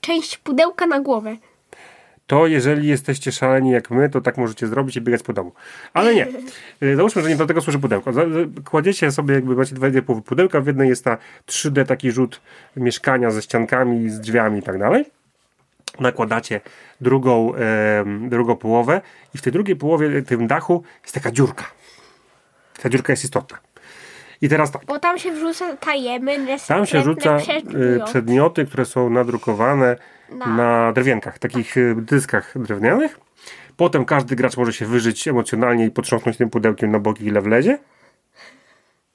część 0.00 0.38
pudełka 0.38 0.86
na 0.86 1.00
głowę. 1.00 1.36
To 2.26 2.46
jeżeli 2.46 2.88
jesteście 2.88 3.32
szaleni 3.32 3.70
jak 3.70 3.90
my, 3.90 4.10
to 4.10 4.20
tak 4.20 4.38
możecie 4.38 4.66
zrobić 4.66 4.96
i 4.96 5.00
biegać 5.00 5.22
po 5.22 5.32
domu. 5.32 5.52
Ale 5.94 6.14
nie. 6.14 6.26
Załóżmy, 6.96 7.22
że 7.22 7.28
nie 7.28 7.36
do 7.36 7.46
tego 7.46 7.60
służy 7.60 7.78
pudełko. 7.78 8.12
Kładziecie 8.70 9.10
sobie, 9.12 9.34
jakby 9.34 9.56
macie 9.56 9.74
dwa 9.74 9.90
dwie 9.90 10.02
połowy 10.02 10.22
pudełka. 10.24 10.60
W 10.60 10.66
jednej 10.66 10.88
jest 10.88 11.04
ta 11.04 11.18
3D 11.46 11.86
taki 11.86 12.10
rzut 12.12 12.40
mieszkania 12.76 13.30
ze 13.30 13.42
ściankami, 13.42 14.10
z 14.10 14.20
drzwiami 14.20 14.58
i 14.58 14.62
tak 14.62 14.78
dalej. 14.78 15.04
Nakładacie 16.00 16.60
drugą, 17.00 17.54
em, 17.54 18.28
drugą 18.28 18.56
połowę 18.56 19.00
i 19.34 19.38
w 19.38 19.42
tej 19.42 19.52
drugiej 19.52 19.76
połowie, 19.76 20.22
tym 20.22 20.46
dachu 20.46 20.82
jest 21.02 21.14
taka 21.14 21.30
dziurka. 21.30 21.64
Ta 22.82 22.88
dziurka 22.88 23.12
jest 23.12 23.24
istotna. 23.24 23.58
I 24.42 24.48
teraz 24.48 24.70
tak. 24.70 24.84
Bo 24.84 24.98
tam 24.98 25.18
się 25.18 25.32
wrzuca 25.32 25.76
tajemne, 25.76 26.58
Tam 26.68 26.86
się 26.86 27.02
rzuca 27.02 27.36
y, 27.36 27.40
przedmioty. 27.40 28.00
przedmioty, 28.04 28.66
które 28.66 28.84
są 28.84 29.10
nadrukowane 29.10 29.96
Na- 30.30 30.46
na 30.46 30.92
drewienkach, 30.92 31.38
takich 31.38 31.76
y, 31.76 31.94
dyskach 31.98 32.52
drewnianych. 32.62 33.20
Potem 33.76 34.04
każdy 34.04 34.36
gracz 34.36 34.56
może 34.56 34.72
się 34.72 34.86
wyżyć 34.86 35.28
emocjonalnie 35.28 35.86
i 35.86 35.90
potrząsnąć 35.90 36.36
tym 36.36 36.50
pudełkiem 36.50 36.90
na 36.90 36.98
boki, 36.98 37.24
ile 37.24 37.40
wlezie. 37.40 37.78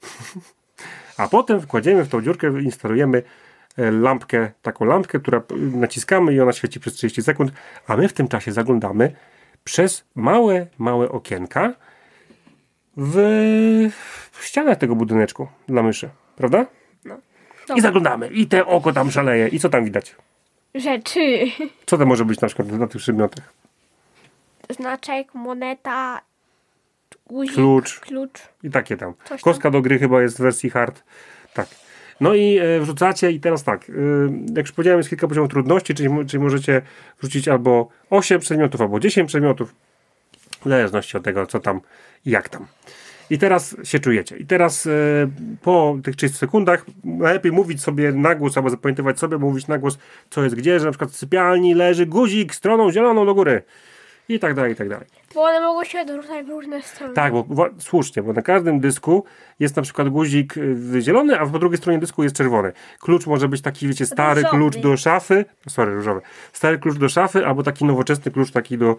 A 1.18 1.28
potem 1.28 1.60
wkładziemy 1.60 2.04
w 2.04 2.08
tą 2.08 2.22
dziurkę, 2.22 2.62
instalujemy 2.62 3.22
e, 3.78 3.90
lampkę, 3.90 4.50
taką 4.62 4.84
lampkę, 4.84 5.20
która 5.20 5.40
p- 5.40 5.54
naciskamy 5.56 6.34
i 6.34 6.40
ona 6.40 6.52
świeci 6.52 6.80
przez 6.80 6.94
30 6.94 7.22
sekund, 7.22 7.52
a 7.86 7.96
my 7.96 8.08
w 8.08 8.12
tym 8.12 8.28
czasie 8.28 8.52
zaglądamy 8.52 9.12
przez 9.64 10.04
małe, 10.14 10.66
małe 10.78 11.08
okienka 11.08 11.72
w, 12.96 13.16
w 14.32 14.44
ścianach 14.44 14.78
tego 14.78 14.96
budyneczku 14.96 15.48
dla 15.68 15.82
myszy, 15.82 16.08
prawda? 16.36 16.66
I 17.66 17.68
Dobra. 17.68 17.82
zaglądamy 17.82 18.28
i 18.28 18.46
te 18.46 18.66
oko 18.66 18.92
tam 18.92 19.10
szaleje. 19.10 19.48
I 19.48 19.60
co 19.60 19.68
tam 19.68 19.84
widać? 19.84 20.16
Rzeczy. 20.74 21.44
Co 21.86 21.98
to 21.98 22.06
może 22.06 22.24
być 22.24 22.40
na 22.40 22.48
przykład 22.48 22.68
na 22.68 22.86
tych 22.86 23.00
przedmiotach? 23.00 23.52
Znaczek, 24.70 25.34
moneta, 25.34 26.20
guzik, 27.26 27.54
Klucz. 27.54 28.00
klucz. 28.00 28.40
I 28.62 28.70
takie 28.70 28.96
tam. 28.96 29.14
Tam. 29.28 29.38
Kostka 29.38 29.70
do 29.70 29.82
gry 29.82 29.98
chyba 29.98 30.22
jest 30.22 30.36
w 30.38 30.40
wersji 30.40 30.70
hard. 30.70 31.02
Tak. 31.54 31.68
No 32.20 32.34
i 32.34 32.58
e, 32.58 32.80
wrzucacie 32.80 33.30
i 33.30 33.40
teraz 33.40 33.64
tak, 33.64 33.90
e, 33.90 33.92
jak 34.56 34.66
już 34.66 34.72
powiedziałem, 34.72 34.98
jest 35.00 35.08
kilka 35.08 35.28
poziomów 35.28 35.50
trudności, 35.50 35.94
czyli, 35.94 36.08
czyli 36.26 36.42
możecie 36.42 36.82
wrzucić 37.20 37.48
albo 37.48 37.88
8 38.10 38.40
przedmiotów, 38.40 38.80
albo 38.80 39.00
10 39.00 39.28
przedmiotów, 39.28 39.74
w 40.66 40.68
zależności 40.68 41.16
od 41.16 41.24
tego, 41.24 41.46
co 41.46 41.60
tam 41.60 41.80
i 42.24 42.30
jak 42.30 42.48
tam. 42.48 42.66
I 43.30 43.38
teraz 43.38 43.76
się 43.84 44.00
czujecie. 44.00 44.36
I 44.36 44.46
teraz 44.46 44.86
e, 44.86 44.90
po 45.62 45.98
tych 46.02 46.16
30 46.16 46.38
sekundach 46.38 46.86
najlepiej 47.04 47.52
mówić 47.52 47.82
sobie 47.82 48.12
na 48.12 48.34
głos, 48.34 48.56
albo 48.56 48.70
zapamiętywać 48.70 49.18
sobie, 49.18 49.38
mówić 49.38 49.66
na 49.66 49.78
głos, 49.78 49.98
co 50.30 50.44
jest 50.44 50.56
gdzie, 50.56 50.78
że 50.80 50.84
na 50.84 50.90
przykład 50.90 51.10
w 51.10 51.16
sypialni 51.16 51.74
leży 51.74 52.06
guzik 52.06 52.54
stroną 52.54 52.92
zieloną 52.92 53.26
do 53.26 53.34
góry. 53.34 53.62
I 54.28 54.38
tak 54.38 54.54
dalej, 54.54 54.72
i 54.72 54.76
tak 54.76 54.88
dalej. 54.88 55.06
Bo 55.36 55.42
one 55.42 55.60
mogą 55.60 55.84
się 55.84 56.00
odrzucać 56.00 56.46
w 56.46 56.48
różne 56.48 56.82
strony. 56.82 57.14
Tak, 57.14 57.32
bo 57.32 57.68
słusznie, 57.78 58.22
bo 58.22 58.32
na 58.32 58.42
każdym 58.42 58.80
dysku 58.80 59.24
jest 59.60 59.76
na 59.76 59.82
przykład 59.82 60.08
guzik 60.08 60.56
y, 60.56 61.00
zielony, 61.00 61.40
a 61.40 61.46
po 61.46 61.58
drugiej 61.58 61.78
stronie 61.78 61.98
dysku 61.98 62.22
jest 62.22 62.36
czerwony. 62.36 62.72
Klucz 63.00 63.26
może 63.26 63.48
być 63.48 63.62
taki, 63.62 63.88
wiecie, 63.88 64.06
stary 64.06 64.42
Różowy. 64.42 64.56
klucz 64.56 64.76
do 64.76 64.96
szafy, 64.96 65.44
sorry, 65.68 65.94
różowy, 65.94 66.20
stary 66.52 66.78
klucz 66.78 66.98
do 66.98 67.08
szafy, 67.08 67.46
albo 67.46 67.62
taki 67.62 67.84
nowoczesny 67.84 68.32
klucz 68.32 68.50
taki 68.50 68.78
do, 68.78 68.96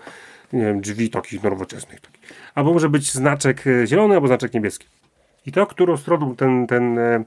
nie 0.53 0.65
wiem, 0.65 0.81
drzwi 0.81 1.09
takich 1.09 1.43
nowoczesnych. 1.43 2.01
Taki. 2.01 2.17
Albo 2.55 2.73
może 2.73 2.89
być 2.89 3.11
znaczek 3.11 3.67
y, 3.67 3.87
zielony, 3.87 4.15
albo 4.15 4.27
znaczek 4.27 4.53
niebieski. 4.53 4.87
I 5.45 5.51
to, 5.51 5.67
którą 5.67 5.97
stroną 5.97 6.35
ten, 6.35 6.67
ten 6.67 6.99
e, 6.99 7.23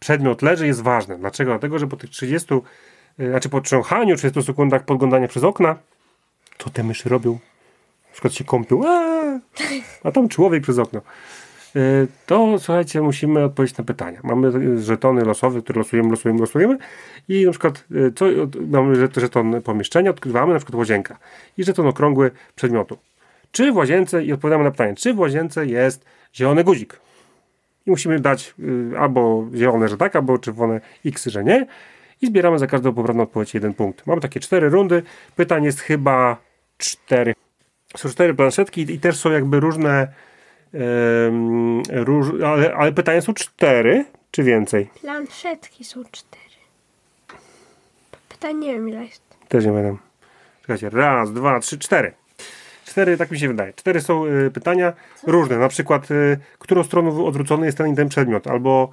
przedmiot 0.00 0.42
leży, 0.42 0.66
jest 0.66 0.82
ważne. 0.82 1.18
Dlaczego? 1.18 1.50
Dlatego, 1.50 1.78
że 1.78 1.86
po 1.86 1.96
tych 1.96 2.10
30, 2.10 2.54
y, 3.20 3.30
znaczy 3.30 3.48
po 3.48 3.60
trząchaniu, 3.60 4.16
30 4.16 4.42
sekundach 4.42 4.84
podglądania 4.84 5.28
przez 5.28 5.44
okna, 5.44 5.76
co 6.58 6.70
te 6.70 6.82
myszy 6.82 7.08
robią? 7.08 7.38
Na 8.14 8.16
przykład 8.16 8.34
się 8.34 8.44
kąpią, 8.44 8.86
aaa, 8.88 9.40
a 10.04 10.10
tam 10.12 10.28
człowiek 10.28 10.62
przez 10.62 10.78
okno. 10.78 11.00
Y, 11.76 12.06
To 12.26 12.58
słuchajcie, 12.58 13.00
musimy 13.02 13.44
odpowiedzieć 13.44 13.76
na 13.78 13.84
pytania. 13.84 14.20
Mamy 14.22 14.48
y, 14.48 14.82
żetony 14.82 15.24
losowe, 15.24 15.62
które 15.62 15.78
losujemy, 15.78 16.10
losujemy, 16.10 16.40
losujemy 16.40 16.78
i 17.28 17.44
na 17.46 17.50
przykład 17.50 17.84
y, 17.90 18.12
co, 18.16 18.26
od- 18.42 18.70
mamy 18.70 18.96
żet- 18.96 19.20
żeton 19.20 19.62
pomieszczenia, 19.62 20.10
odkrywamy 20.10 20.52
na 20.52 20.58
przykład 20.58 20.74
łazienka 20.78 21.18
i 21.58 21.64
żeton 21.64 21.86
okrągły 21.86 22.30
przedmiotu. 22.54 22.98
Czy 23.52 23.72
w 23.72 23.76
łazience, 23.76 24.24
i 24.24 24.32
odpowiadamy 24.32 24.64
na 24.64 24.70
pytanie, 24.70 24.94
czy 24.94 25.14
w 25.14 25.18
łazience 25.18 25.66
jest 25.66 26.04
zielony 26.34 26.64
guzik? 26.64 27.00
I 27.86 27.90
musimy 27.90 28.20
dać 28.20 28.54
y, 28.94 28.98
albo 28.98 29.46
zielone, 29.54 29.88
że 29.88 29.96
tak, 29.96 30.16
albo 30.16 30.38
czerwone 30.38 30.80
x, 31.06 31.26
że 31.26 31.44
nie. 31.44 31.66
I 32.22 32.26
zbieramy 32.26 32.58
za 32.58 32.66
każdą 32.66 32.92
poprawną 32.94 33.22
odpowiedź 33.22 33.54
jeden 33.54 33.74
punkt. 33.74 34.06
Mamy 34.06 34.20
takie 34.20 34.40
cztery 34.40 34.68
rundy. 34.68 35.02
Pytań 35.36 35.64
jest 35.64 35.80
chyba 35.80 36.36
cztery. 36.78 37.34
Są 37.96 38.08
cztery 38.08 38.34
planszetki 38.34 38.80
i 38.80 39.00
też 39.00 39.16
są 39.16 39.30
jakby 39.30 39.60
różne, 39.60 40.08
róż, 41.90 42.26
ale, 42.44 42.74
ale 42.74 42.92
pytania 42.92 43.20
są 43.20 43.34
cztery, 43.34 44.04
czy 44.30 44.42
więcej? 44.42 44.90
Planszetki 45.00 45.84
są 45.84 46.04
cztery. 46.12 46.44
Pytanie 48.28 48.58
nie 48.58 48.72
wiem 48.72 48.88
ile 48.88 49.04
jest. 49.04 49.22
Też 49.48 49.64
nie 49.64 49.72
będę. 49.72 49.96
Czekajcie, 50.60 50.90
raz, 50.90 51.32
dwa, 51.32 51.60
trzy, 51.60 51.78
cztery. 51.78 52.12
Cztery, 52.84 53.16
tak 53.16 53.30
mi 53.30 53.38
się 53.38 53.48
wydaje. 53.48 53.72
Cztery 53.72 54.00
są 54.00 54.26
y, 54.26 54.50
pytania 54.50 54.92
różne. 55.26 55.58
Na 55.58 55.68
przykład, 55.68 56.10
y, 56.10 56.38
którą 56.58 56.84
stroną 56.84 57.26
odwrócony 57.26 57.66
jest 57.66 57.78
ten 57.78 57.92
i 57.92 57.96
ten 57.96 58.08
przedmiot, 58.08 58.46
albo 58.46 58.90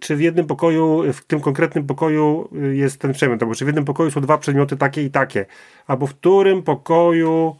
czy 0.00 0.16
w 0.16 0.20
jednym 0.20 0.46
pokoju, 0.46 1.12
w 1.12 1.24
tym 1.24 1.40
konkretnym 1.40 1.86
pokoju 1.86 2.48
y, 2.64 2.76
jest 2.76 2.98
ten 2.98 3.12
przedmiot, 3.12 3.42
albo 3.42 3.54
czy 3.54 3.64
w 3.64 3.68
jednym 3.68 3.84
pokoju 3.84 4.10
są 4.10 4.20
dwa 4.20 4.38
przedmioty 4.38 4.76
takie 4.76 5.02
i 5.02 5.10
takie, 5.10 5.46
albo 5.86 6.06
w 6.06 6.14
którym 6.14 6.62
pokoju 6.62 7.56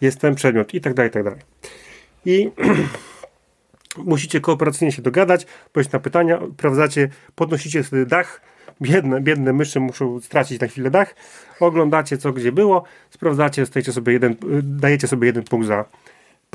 jest 0.00 0.20
ten 0.20 0.34
przedmiot? 0.34 0.74
I 0.74 0.80
tak 0.80 0.94
dalej, 0.94 1.10
i 1.10 1.12
tak 1.12 1.24
dalej. 1.24 1.40
I 2.24 2.50
musicie 4.04 4.40
kooperacyjnie 4.40 4.92
się 4.92 5.02
dogadać, 5.02 5.46
odpowiedzieć 5.66 5.92
na 5.92 5.98
pytania, 5.98 6.40
sprawdzacie, 6.54 7.08
podnosicie 7.34 7.84
sobie 7.84 8.06
dach, 8.06 8.40
biedne, 8.82 9.20
biedne 9.20 9.52
myszy 9.52 9.80
muszą 9.80 10.20
stracić 10.20 10.60
na 10.60 10.66
chwilę 10.66 10.90
dach, 10.90 11.14
oglądacie 11.60 12.18
co 12.18 12.32
gdzie 12.32 12.52
było, 12.52 12.84
sprawdzacie, 13.10 13.66
sobie 13.66 14.12
jeden, 14.12 14.32
y, 14.32 14.36
dajecie 14.62 15.08
sobie 15.08 15.26
jeden 15.26 15.44
punkt 15.44 15.66
za 15.66 15.84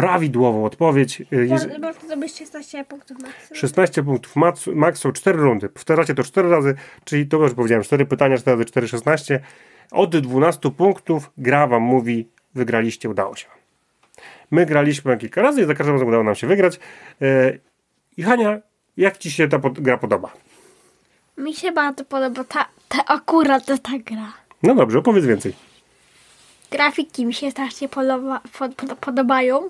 prawidłową 0.01 0.65
odpowiedź. 0.65 1.21
Y, 1.33 1.47
Można 1.49 1.93
zdobyć 1.93 2.37
16 2.37 2.85
punktów 2.85 3.17
maksimum. 3.19 3.55
16 3.55 4.03
punktów 4.03 4.33
są 4.93 5.11
4 5.11 5.37
rundy. 5.37 5.69
Powtarzacie 5.69 6.15
to 6.15 6.23
4 6.23 6.49
razy, 6.49 6.75
czyli 7.03 7.27
to 7.27 7.37
już 7.37 7.53
powiedziałem, 7.53 7.83
4 7.83 8.05
pytania, 8.05 8.37
4 8.37 8.57
razy 8.57 8.65
4, 8.65 8.87
16. 8.87 9.39
Od 9.91 10.17
12 10.17 10.71
punktów 10.71 11.31
gra 11.37 11.67
wam 11.67 11.83
mówi, 11.83 12.27
wygraliście, 12.55 13.09
udało 13.09 13.35
się. 13.35 13.47
My 14.51 14.65
graliśmy 14.65 15.17
kilka 15.17 15.41
razy 15.41 15.61
i 15.61 15.65
za 15.65 15.75
każdym 15.75 15.95
razem 15.95 16.07
udało 16.07 16.23
nam 16.23 16.35
się 16.35 16.47
wygrać. 16.47 16.79
I 18.17 18.23
Hania, 18.23 18.59
jak 18.97 19.17
ci 19.17 19.31
się 19.31 19.47
ta 19.47 19.59
gra 19.73 19.97
podoba? 19.97 20.33
Mi 21.37 21.53
się 21.53 21.71
bardzo 21.71 22.05
podoba 22.05 22.43
ta, 22.43 22.65
ta 22.89 23.05
akurat 23.05 23.65
ta, 23.65 23.77
ta 23.77 23.91
gra. 24.05 24.33
No 24.63 24.75
dobrze, 24.75 24.99
opowiedz 24.99 25.25
więcej. 25.25 25.70
Grafiki 26.71 27.25
mi 27.25 27.33
się 27.33 27.51
strasznie 27.51 27.89
podoba, 27.89 28.41
pod, 28.59 28.75
pod, 28.75 28.93
podobają. 28.99 29.67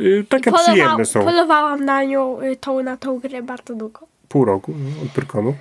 Y, 0.00 0.24
takie 0.28 0.50
Polowa- 0.50 0.62
przyjemne 0.62 1.04
są. 1.04 1.24
Polowałam 1.24 1.84
na 1.84 2.04
nią, 2.04 2.40
y, 2.42 2.56
tą, 2.56 2.82
na 2.82 2.96
tą 2.96 3.18
grę 3.18 3.42
bardzo 3.42 3.74
długo. 3.74 4.00
Pół 4.28 4.44
roku 4.44 4.72
no, 4.78 5.02
od 5.02 5.08
Pyrkonu. 5.12 5.54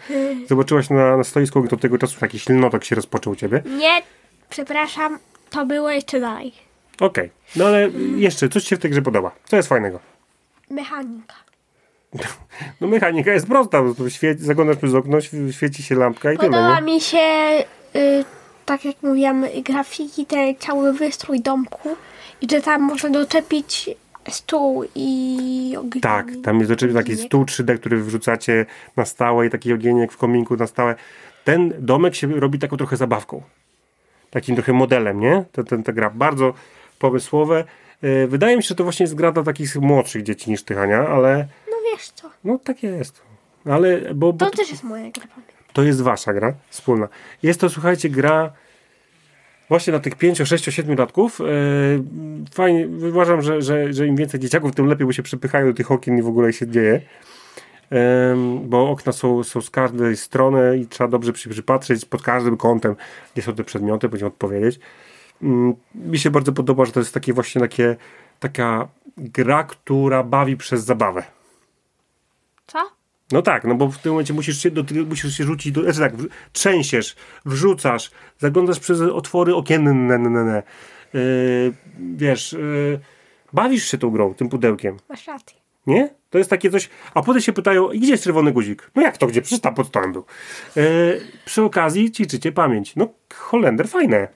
Zobaczyłaś 0.48 0.89
na, 0.89 1.17
na 1.17 1.24
stoisku, 1.24 1.62
do 1.62 1.77
tego 1.77 1.98
czasu 1.98 2.19
taki 2.19 2.39
silnotok 2.39 2.84
się 2.84 2.96
rozpoczął 2.96 3.34
u 3.34 3.36
ciebie. 3.36 3.63
Nie, 3.65 4.01
przepraszam, 4.50 5.19
to 5.50 5.65
było 5.65 5.89
jeszcze 5.89 6.19
dalej. 6.19 6.53
Okej, 7.00 7.29
no 7.55 7.65
ale 7.65 7.89
jeszcze, 8.15 8.50
coś 8.50 8.63
ci 8.63 8.69
się 8.69 8.75
w 8.75 8.79
tej 8.79 8.91
grze 8.91 9.01
podoba? 9.01 9.31
Co 9.46 9.55
jest 9.55 9.69
fajnego? 9.69 10.00
Mechanika. 10.69 11.36
No 12.81 12.88
mechanika 12.88 13.31
jest 13.34 13.48
prosta, 13.48 13.84
świeci, 14.10 14.43
zaglądasz 14.43 14.77
przez 14.77 14.93
okno, 14.93 15.17
świe- 15.17 15.51
świeci 15.53 15.84
się 15.84 15.96
lampka 15.96 16.34
i 16.34 16.38
tyle, 16.38 16.50
Podoba 16.50 16.79
nie? 16.79 16.86
mi 16.93 17.01
się, 17.01 17.17
y, 17.96 18.25
tak 18.69 18.85
jak 18.85 19.03
mówiłam, 19.03 19.45
grafiki, 19.63 20.25
ten 20.25 20.55
cały 20.55 20.93
wystrój 20.93 21.41
domku 21.41 21.95
i 22.41 22.47
że 22.51 22.61
tam 22.61 22.81
można 22.81 23.09
doczepić 23.09 23.89
stół 24.29 24.85
i 24.95 25.75
ogień. 25.79 26.01
Tak, 26.01 26.27
tam 26.43 26.59
jest 26.59 26.71
oczywiście 26.71 26.99
taki 26.99 27.17
stół 27.17 27.43
3D, 27.43 27.77
który 27.77 28.03
wrzucacie 28.03 28.65
na 28.97 29.05
stałe 29.05 29.47
i 29.47 29.49
taki 29.49 29.73
ogieniek 29.73 30.11
w 30.11 30.17
kominku 30.17 30.55
na 30.55 30.67
stałe. 30.67 30.95
Ten 31.43 31.73
domek 31.79 32.15
się 32.15 32.27
robi 32.27 32.59
taką 32.59 32.77
trochę 32.77 32.97
zabawką. 32.97 33.41
Takim 34.29 34.55
trochę 34.55 34.73
modelem, 34.73 35.19
nie? 35.19 35.45
Ta, 35.51 35.63
ta, 35.63 35.77
ta 35.77 35.93
gra 35.93 36.09
bardzo 36.09 36.53
pomysłowe. 36.99 37.63
Yy, 38.01 38.27
Wydaje 38.27 38.57
mi 38.57 38.63
się, 38.63 38.67
że 38.67 38.75
to 38.75 38.83
właśnie 38.83 39.03
jest 39.03 39.15
gra 39.15 39.31
dla 39.31 39.43
takich 39.43 39.75
młodszych 39.75 40.23
dzieci 40.23 40.51
niż 40.51 40.63
ty, 40.63 40.75
Hania, 40.75 41.07
ale 41.07 41.47
No 41.71 41.77
wiesz 41.91 42.09
co, 42.09 42.29
no 42.43 42.59
tak 42.63 42.83
jest. 42.83 43.21
Ale, 43.65 44.13
bo, 44.15 44.33
bo 44.33 44.45
to 44.45 44.57
też 44.57 44.71
jest 44.71 44.83
moja 44.83 45.09
gra. 45.11 45.23
pamiętam. 45.35 45.58
To 45.73 45.83
jest 45.83 46.01
wasza 46.01 46.33
gra 46.33 46.53
wspólna. 46.69 47.07
Jest 47.43 47.59
to, 47.59 47.69
słuchajcie, 47.69 48.09
gra 48.09 48.53
właśnie 49.69 49.91
dla 49.91 49.99
tych 49.99 50.15
5, 50.15 50.38
6, 50.38 50.65
7 50.65 50.97
latków. 50.97 51.39
Yy, 51.39 51.45
fajnie, 52.53 52.88
uważam, 53.09 53.41
że, 53.41 53.61
że, 53.61 53.93
że 53.93 54.07
im 54.07 54.15
więcej 54.15 54.39
dzieciaków, 54.39 54.75
tym 54.75 54.85
lepiej, 54.85 55.05
bo 55.05 55.13
się 55.13 55.23
przypychają 55.23 55.67
do 55.67 55.73
tych 55.73 55.91
okien 55.91 56.17
i 56.17 56.21
w 56.21 56.27
ogóle 56.27 56.53
się 56.53 56.67
dzieje. 56.67 57.01
Ym, 58.31 58.69
bo 58.69 58.89
okna 58.89 59.11
są, 59.11 59.43
są 59.43 59.61
z 59.61 59.69
każdej 59.69 60.17
strony 60.17 60.77
i 60.77 60.88
trzeba 60.88 61.07
dobrze 61.07 61.35
się 61.35 61.49
przypatrzeć 61.49 62.05
pod 62.05 62.21
każdym 62.21 62.57
kątem, 62.57 62.95
gdzie 63.33 63.41
są 63.41 63.55
te 63.55 63.63
przedmioty, 63.63 64.09
będziemy 64.09 64.27
odpowiedzieć. 64.27 64.79
Ym, 65.43 65.75
mi 65.95 66.19
się 66.19 66.31
bardzo 66.31 66.53
podoba, 66.53 66.85
że 66.85 66.91
to 66.91 66.99
jest 66.99 67.13
takie 67.13 67.33
właśnie 67.33 67.61
takie, 67.61 67.95
taka 68.39 68.88
gra, 69.17 69.63
która 69.63 70.23
bawi 70.23 70.58
przez 70.58 70.84
zabawę. 70.84 71.23
Co? 72.67 72.98
No 73.31 73.41
tak, 73.41 73.63
no 73.63 73.75
bo 73.75 73.87
w 73.87 73.97
tym 73.97 74.11
momencie 74.11 74.33
musisz 74.33 74.63
się, 74.63 74.71
do, 74.71 74.83
musisz 75.05 75.37
się 75.37 75.43
rzucić, 75.43 75.71
do, 75.71 75.81
znaczy 75.83 75.99
tak, 75.99 76.15
w- 76.17 76.27
trzęsiesz, 76.53 77.15
wrzucasz, 77.45 78.11
zaglądasz 78.39 78.79
przez 78.79 79.01
otwory 79.01 79.55
okienne, 79.55 79.93
ne, 79.93 80.17
ne, 80.17 80.29
ne, 80.29 80.43
ne. 80.43 80.63
Yy, 81.13 81.73
wiesz, 82.15 82.53
yy, 82.53 82.99
bawisz 83.53 83.85
się 83.91 83.97
tą 83.97 84.09
grą, 84.09 84.33
tym 84.33 84.49
pudełkiem, 84.49 84.97
Masz 85.09 85.27
rację. 85.27 85.57
nie? 85.87 86.09
To 86.29 86.37
jest 86.37 86.49
takie 86.49 86.69
coś, 86.71 86.89
a 87.13 87.21
potem 87.21 87.41
się 87.41 87.53
pytają, 87.53 87.91
"I 87.91 87.99
gdzie 87.99 88.11
jest 88.11 88.23
czerwony 88.23 88.51
guzik? 88.51 88.91
No 88.95 89.01
jak 89.01 89.17
to, 89.17 89.27
gdzie? 89.27 89.41
Przecież 89.41 89.61
tam 89.61 89.75
pod 89.75 89.87
stołem 89.87 90.13
był. 90.13 90.25
Yy, 90.75 91.21
przy 91.45 91.63
okazji 91.63 92.11
ćwiczycie 92.11 92.51
pamięć. 92.51 92.95
No, 92.95 93.07
Holender, 93.33 93.87
fajne. 93.87 94.27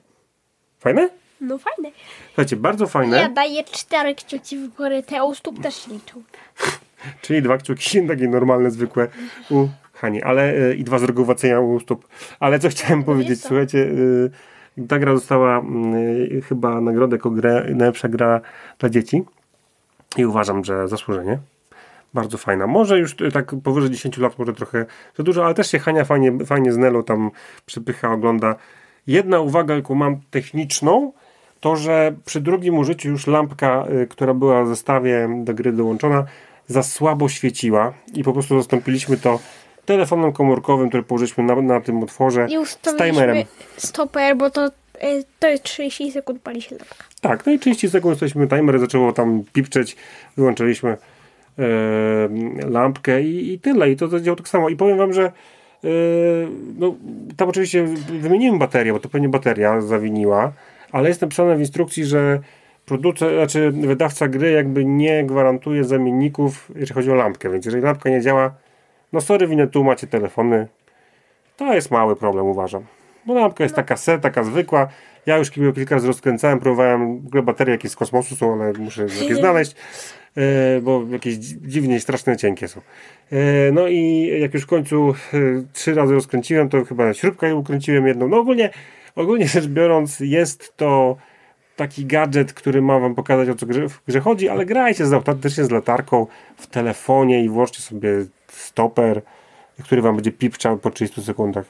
Fajne? 0.78 1.10
No 1.40 1.58
fajne. 1.58 1.90
Słuchajcie, 2.26 2.56
bardzo 2.56 2.86
fajne. 2.86 3.16
Ja 3.16 3.28
daję 3.28 3.64
cztery 3.64 4.14
kciuki 4.14 4.56
w 4.58 4.68
górę, 4.68 5.02
te 5.02 5.24
u 5.24 5.34
stóp 5.34 5.62
też 5.62 5.86
liczą. 5.86 6.22
Czyli 7.20 7.42
dwa 7.42 7.58
kciuki, 7.58 8.02
takie 8.08 8.28
normalne, 8.28 8.70
zwykłe 8.70 9.08
u 9.50 9.68
Hani, 9.94 10.22
ale 10.22 10.54
y, 10.54 10.74
i 10.74 10.84
dwa 10.84 10.98
zrogowaczenia 10.98 11.60
u 11.60 11.80
stóp. 11.80 12.08
Ale 12.40 12.58
co 12.58 12.68
chciałem 12.68 13.04
powiedzieć, 13.04 13.42
to. 13.42 13.48
słuchajcie, 13.48 13.78
y, 13.78 14.30
ta 14.88 14.98
gra 14.98 15.12
dostała 15.12 15.62
y, 16.30 16.42
chyba 16.48 16.80
nagrodę 16.80 17.16
jako 17.16 17.30
grę, 17.30 17.66
najlepsza 17.70 18.08
gra 18.08 18.40
dla 18.78 18.88
dzieci 18.88 19.24
i 20.16 20.26
uważam, 20.26 20.64
że 20.64 20.88
zasłużenie. 20.88 21.38
Bardzo 22.14 22.38
fajna. 22.38 22.66
Może 22.66 22.98
już 22.98 23.16
tak 23.32 23.54
powyżej 23.64 23.90
10 23.90 24.18
lat, 24.18 24.38
może 24.38 24.52
trochę 24.52 24.86
za 25.16 25.22
dużo, 25.22 25.44
ale 25.44 25.54
też 25.54 25.70
się 25.70 25.78
Hania 25.78 26.04
fajnie, 26.04 26.32
fajnie 26.46 26.72
z 26.72 26.76
Nelą 26.76 27.02
tam 27.02 27.30
przypycha, 27.66 28.12
ogląda. 28.12 28.54
Jedna 29.06 29.40
uwaga, 29.40 29.74
jaką 29.74 29.94
mam 29.94 30.16
techniczną, 30.30 31.12
to, 31.60 31.76
że 31.76 32.14
przy 32.24 32.40
drugim 32.40 32.78
użyciu 32.78 33.08
już 33.08 33.26
lampka, 33.26 33.86
która 34.10 34.34
była 34.34 34.64
w 34.64 34.68
zestawie 34.68 35.28
do 35.44 35.54
gry 35.54 35.72
dołączona, 35.72 36.24
za 36.66 36.82
słabo 36.82 37.28
świeciła 37.28 37.92
i 38.14 38.24
po 38.24 38.32
prostu 38.32 38.58
zastąpiliśmy 38.58 39.16
to 39.16 39.38
telefonem 39.84 40.32
komórkowym, 40.32 40.88
który 40.88 41.02
położyliśmy 41.02 41.44
na, 41.44 41.62
na 41.62 41.80
tym 41.80 42.02
otworze 42.02 42.46
I 42.50 42.66
z 42.66 42.78
timerem. 42.98 43.36
stoper, 43.76 44.36
bo 44.36 44.50
to, 44.50 44.66
y, 44.66 45.24
to 45.38 45.48
jest 45.48 45.62
30 45.62 46.12
sekund 46.12 46.42
pali 46.42 46.62
się 46.62 46.76
lampka. 46.76 47.04
Tak, 47.20 47.46
no 47.46 47.52
i 47.52 47.58
30 47.58 47.90
sekund 47.90 48.12
jesteśmy 48.12 48.48
timer, 48.48 48.78
zaczęło 48.78 49.12
tam 49.12 49.42
pipczeć, 49.52 49.96
wyłączyliśmy 50.36 50.96
e, 51.58 51.68
lampkę 52.70 53.22
i, 53.22 53.52
i 53.52 53.58
tyle. 53.58 53.90
I 53.90 53.96
to 53.96 54.08
zadziałało 54.08 54.36
tak 54.36 54.48
samo. 54.48 54.68
I 54.68 54.76
powiem 54.76 54.98
wam, 54.98 55.12
że 55.12 55.22
e, 55.24 55.88
no, 56.78 56.94
tam 57.36 57.48
oczywiście 57.48 57.84
wymieniłem 58.20 58.58
baterię, 58.58 58.92
bo 58.92 59.00
to 59.00 59.08
pewnie 59.08 59.28
bateria 59.28 59.80
zawiniła, 59.80 60.52
ale 60.92 61.08
jest 61.08 61.22
napisane 61.22 61.56
w 61.56 61.60
instrukcji, 61.60 62.04
że 62.04 62.40
producent, 62.86 63.32
znaczy 63.32 63.70
wydawca 63.70 64.28
gry 64.28 64.50
jakby 64.50 64.84
nie 64.84 65.24
gwarantuje 65.24 65.84
zamienników, 65.84 66.70
jeżeli 66.74 66.94
chodzi 66.94 67.10
o 67.10 67.14
lampkę, 67.14 67.50
więc 67.50 67.64
jeżeli 67.64 67.82
lampka 67.82 68.10
nie 68.10 68.20
działa, 68.20 68.54
no 69.12 69.20
sorry, 69.20 69.46
winę 69.46 69.66
tu 69.66 69.84
macie 69.84 70.06
telefony, 70.06 70.68
to 71.56 71.74
jest 71.74 71.90
mały 71.90 72.16
problem, 72.16 72.46
uważam. 72.46 72.84
Bo 73.26 73.34
lampka 73.34 73.64
jest 73.64 73.76
taka 73.76 73.96
set, 73.96 74.22
taka 74.22 74.44
zwykła. 74.44 74.88
Ja 75.26 75.38
już 75.38 75.50
kilka 75.50 75.94
razy 75.94 76.06
rozkręcałem, 76.06 76.60
próbowałem, 76.60 77.20
baterie 77.42 77.72
jakieś 77.72 77.90
z 77.90 77.96
kosmosu 77.96 78.36
są, 78.36 78.62
ale 78.62 78.72
muszę 78.72 79.06
je 79.28 79.36
znaleźć, 79.42 79.76
e, 80.36 80.80
bo 80.80 81.02
jakieś 81.10 81.34
dzi- 81.34 81.58
dziwnie 81.62 82.00
straszne 82.00 82.36
cienkie 82.36 82.68
są. 82.68 82.80
E, 83.32 83.36
no 83.72 83.88
i 83.88 84.30
jak 84.40 84.54
już 84.54 84.62
w 84.62 84.66
końcu 84.66 85.14
e, 85.34 85.36
trzy 85.72 85.94
razy 85.94 86.14
rozkręciłem, 86.14 86.68
to 86.68 86.84
chyba 86.84 87.14
śrubkę 87.14 87.56
ukręciłem 87.56 88.06
jedną. 88.06 88.28
No 88.28 88.36
ogólnie, 88.36 88.70
ogólnie 89.16 89.48
rzecz 89.48 89.66
biorąc, 89.66 90.20
jest 90.20 90.76
to 90.76 91.16
taki 91.76 92.06
gadżet, 92.06 92.52
który 92.52 92.82
ma 92.82 92.98
wam 92.98 93.14
pokazać 93.14 93.48
o 93.48 93.54
co 93.54 93.66
grze, 93.66 93.88
w 93.88 94.00
grze 94.08 94.20
chodzi, 94.20 94.48
ale 94.48 94.66
grajcie 94.66 95.06
z 95.06 95.12
autentycznie 95.12 95.64
z 95.64 95.70
latarką 95.70 96.26
w 96.56 96.66
telefonie 96.66 97.44
i 97.44 97.48
włączcie 97.48 97.82
sobie 97.82 98.08
stoper, 98.48 99.22
który 99.84 100.02
wam 100.02 100.14
będzie 100.14 100.32
pipczał 100.32 100.78
po 100.78 100.90
30 100.90 101.22
sekundach. 101.22 101.64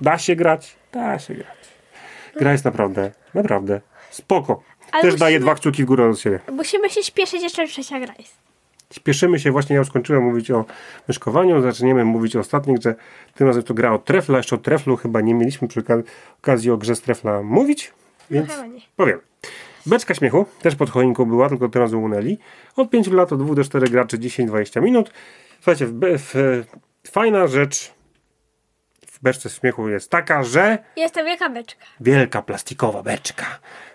Da 0.00 0.18
się 0.18 0.36
grać? 0.36 0.76
Da 0.92 1.18
się 1.18 1.34
grać. 1.34 1.58
Gra 2.36 2.52
jest 2.52 2.64
naprawdę, 2.64 3.12
naprawdę 3.34 3.80
spoko. 4.10 4.62
Ale 4.92 5.02
Też 5.02 5.14
daje 5.16 5.36
musimy- 5.38 5.44
dwa 5.52 5.54
kciuki 5.54 5.82
w 5.82 5.86
górę 5.86 6.08
od 6.10 6.20
siebie. 6.20 6.40
Musimy 6.52 6.90
się 6.90 7.02
śpieszyć, 7.02 7.42
jeszcze 7.42 7.66
trzecia 7.68 8.00
gra 8.00 8.14
jest. 8.18 8.36
Śpieszymy 8.92 9.38
się, 9.38 9.50
właśnie 9.50 9.74
ja 9.74 9.78
już 9.78 9.88
skończyłem 9.88 10.22
mówić 10.24 10.50
o 10.50 10.64
myszkowaniu, 11.08 11.62
zaczniemy 11.62 12.04
mówić 12.04 12.36
o 12.36 12.40
ostatnich, 12.40 12.78
że 12.82 12.94
tym 13.34 13.46
razem 13.46 13.62
to 13.62 13.74
gra 13.74 13.92
o 13.92 13.98
trefla, 13.98 14.36
jeszcze 14.36 14.56
o 14.56 14.58
treflu 14.58 14.96
chyba 14.96 15.20
nie 15.20 15.34
mieliśmy 15.34 15.68
przy 15.68 15.80
oka- 15.82 16.02
okazji 16.38 16.70
o 16.70 16.76
grze 16.76 16.96
z 16.96 17.00
trefla 17.02 17.42
mówić, 17.42 17.92
więc 18.30 18.48
nie. 18.48 18.80
powiem. 18.96 19.20
Beczka 19.86 20.14
śmiechu, 20.14 20.46
też 20.62 20.76
pod 20.76 20.90
choinką 20.90 21.24
była, 21.24 21.48
tylko 21.48 21.68
teraz 21.68 21.92
ułunęli. 21.92 22.38
Od 22.76 22.90
5 22.90 23.06
lat, 23.08 23.32
od 23.32 23.44
2 23.44 23.54
do 23.54 23.64
4 23.64 23.86
graczy 23.88 24.18
10-20 24.18 24.82
minut. 24.82 25.12
Słuchajcie, 25.56 25.86
w, 25.86 25.92
w, 26.02 26.64
fajna 27.10 27.46
rzecz 27.46 27.92
w 29.06 29.20
w 29.20 29.22
beczce 29.22 29.50
śmiechu 29.50 29.88
jest 29.88 30.10
taka, 30.10 30.42
że 30.44 30.78
Jest 30.96 31.14
to 31.14 31.24
wielka 31.24 31.50
beczka. 31.50 31.84
wielka 32.00 32.42
plastikowa 32.42 33.02
beczka. 33.02 33.46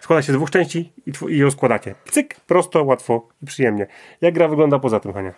Składa 0.02 0.22
się 0.22 0.34
z 0.34 0.36
dwóch 0.36 0.52
części 0.52 0.94
i, 1.06 1.12
tw- 1.12 1.30
i 1.32 1.38
ją 1.38 1.52
składacie. 1.52 1.96
Cyk, 2.12 2.36
prosto, 2.40 2.84
łatwo 2.84 3.28
i 3.44 3.46
przyjemnie. 3.46 3.88
Jak 4.22 4.34
gra 4.34 4.48
wygląda 4.48 4.80
poza 4.80 5.00
tym, 5.00 5.14
Hania? 5.14 5.34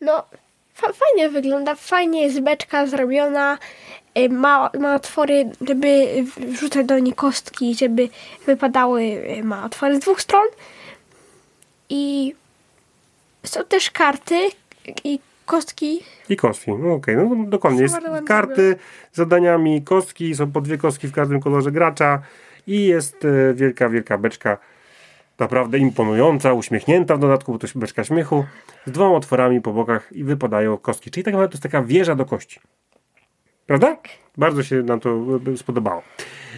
No, 0.00 0.24
fa- 0.74 0.92
fajnie 0.92 1.28
wygląda, 1.30 1.74
fajnie 1.74 2.22
jest 2.22 2.40
beczka 2.40 2.86
zrobiona. 2.86 3.58
y, 4.18 4.28
Ma, 4.28 4.70
ma 4.80 4.94
otwory, 4.94 5.50
żeby 5.68 6.06
wrzucać 6.38 6.86
do 6.86 6.98
niej 6.98 7.14
kostki, 7.14 7.74
żeby 7.74 8.08
wypadały. 8.46 9.02
y, 9.02 9.44
Ma 9.44 9.64
otwory 9.64 9.96
z 9.96 9.98
dwóch 9.98 10.20
stron. 10.20 10.46
I 11.88 12.34
są 13.44 13.64
też 13.64 13.90
karty 13.90 14.48
i 15.04 15.18
kostki. 15.46 16.02
I 16.28 16.36
kostki. 16.36 16.72
No 16.72 16.94
okej, 16.94 17.16
no 17.16 17.28
to 17.28 17.50
dokładnie. 17.50 17.82
Jest 17.82 17.96
karty 18.26 18.76
z 19.12 19.16
zadaniami, 19.16 19.82
kostki, 19.82 20.34
są 20.34 20.52
po 20.52 20.60
dwie 20.60 20.78
kostki 20.78 21.08
w 21.08 21.12
każdym 21.12 21.40
kolorze 21.40 21.72
gracza 21.72 22.22
i 22.66 22.86
jest 22.86 23.24
e, 23.24 23.54
wielka, 23.54 23.88
wielka 23.88 24.18
beczka. 24.18 24.58
Naprawdę 25.38 25.78
imponująca, 25.78 26.52
uśmiechnięta 26.52 27.16
w 27.16 27.18
dodatku, 27.18 27.52
bo 27.52 27.58
to 27.58 27.66
jest 27.66 27.78
beczka 27.78 28.04
śmiechu, 28.04 28.44
z 28.86 28.90
dwoma 28.90 29.16
otworami 29.16 29.60
po 29.60 29.72
bokach 29.72 30.12
i 30.12 30.24
wypadają 30.24 30.78
kostki. 30.78 31.10
Czyli 31.10 31.24
tak 31.24 31.34
naprawdę 31.34 31.52
to 31.52 31.56
jest 31.56 31.62
taka 31.62 31.82
wieża 31.82 32.14
do 32.14 32.24
kości. 32.24 32.60
Prawda? 33.66 33.96
Bardzo 34.36 34.62
się 34.62 34.82
nam 34.82 35.00
to 35.00 35.10
e, 35.52 35.56
spodobało. 35.56 36.02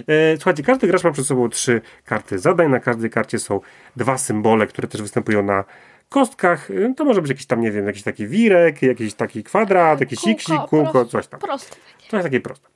E, 0.09 0.37
Słuchajcie, 0.37 0.63
każdy 0.63 0.87
gracz 0.87 1.05
ma 1.05 1.11
przed 1.11 1.27
sobą 1.27 1.49
trzy 1.49 1.81
karty 2.05 2.39
zadań. 2.39 2.71
Na 2.71 2.81
każdej 2.81 3.11
karcie 3.11 3.39
są 3.39 3.61
dwa 3.97 4.19
symbole, 4.19 4.67
które 4.67 4.89
też 4.89 5.03
występują 5.03 5.43
na 5.43 5.65
kostkach. 6.09 6.71
E, 6.71 6.95
To 6.95 7.05
może 7.05 7.23
być 7.23 7.29
jakiś 7.31 7.47
tam, 7.47 7.61
nie 7.61 7.71
wiem, 7.71 7.87
jakiś 7.87 8.03
taki 8.03 8.27
wirek, 8.27 8.83
jakiś 8.83 9.15
taki 9.15 9.45
kwadrat, 9.45 10.01
jakiś 10.01 10.19
Kółko, 10.19 10.31
iksik, 10.33 10.61
kółko, 10.69 11.05
coś 11.05 11.27
tam. 11.27 11.41
Proste. 11.41 11.77
To 12.11 12.17
jest 12.17 12.27
takie 12.27 12.41
proste. 12.41 12.69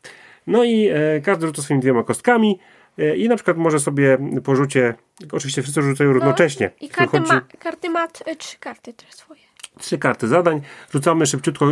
No 0.47 0.65
i 0.65 0.89
e, 0.89 1.21
każdy 1.21 1.47
rzuca 1.47 1.63
swoimi 1.63 1.81
dwiema 1.83 2.03
kostkami 2.05 2.59
e, 2.61 2.80
i 3.17 3.29
na 3.29 3.35
przykład 3.37 3.57
może 3.57 3.81
sobie 3.81 4.19
po 4.45 4.57
rzucie, 4.57 4.95
oczywiście 5.33 5.63
wszyscy 5.63 5.83
rzucają 5.83 6.13
równocześnie. 6.13 6.71
No 6.81 6.87
I 6.87 6.91
karty 6.91 7.13
Wychodzi 7.21 7.33
ma, 7.33 7.41
karty 7.59 7.91
ma 7.91 8.09
t- 8.09 8.37
trzy 8.37 8.59
karty 8.59 8.93
też 8.93 9.11
swoje. 9.15 9.41
trzy 9.79 9.99
karty 9.99 10.29
zadań, 10.29 10.61
rzucamy 10.93 11.27
szybciutko 11.27 11.67
e, 11.69 11.71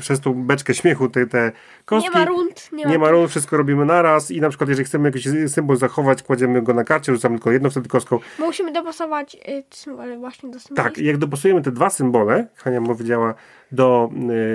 przez 0.00 0.20
tą 0.20 0.34
beczkę 0.46 0.74
śmiechu 0.74 1.08
te, 1.08 1.26
te 1.26 1.52
kostki. 1.84 2.10
Nie 2.12 2.18
ma 2.18 2.24
rund, 2.24 2.68
nie 2.72 2.84
ma, 2.84 2.90
Nie 2.90 2.98
ma 2.98 3.10
rund, 3.10 3.30
wszystko 3.30 3.56
robimy 3.56 3.84
naraz 3.84 4.30
i 4.30 4.40
na 4.40 4.48
przykład 4.48 4.68
jeżeli 4.68 4.86
chcemy 4.86 5.08
jakiś 5.08 5.28
symbol 5.48 5.76
zachować, 5.76 6.22
kładziemy 6.22 6.62
go 6.62 6.74
na 6.74 6.84
karcie, 6.84 7.12
rzucamy 7.12 7.34
tylko 7.36 7.52
jedną 7.52 7.70
wtedy 7.70 7.88
kostką. 7.88 8.18
Musimy 8.38 8.72
dopasować 8.72 9.36
symbole 9.70 10.18
właśnie 10.18 10.50
do 10.50 10.60
symboli. 10.60 10.88
Tak, 10.88 10.98
jak 10.98 11.16
dopasujemy 11.16 11.62
te 11.62 11.72
dwa 11.72 11.90
symbole, 11.90 12.46
Hania 12.56 12.80
powiedziała, 12.80 13.34
do 13.72 14.10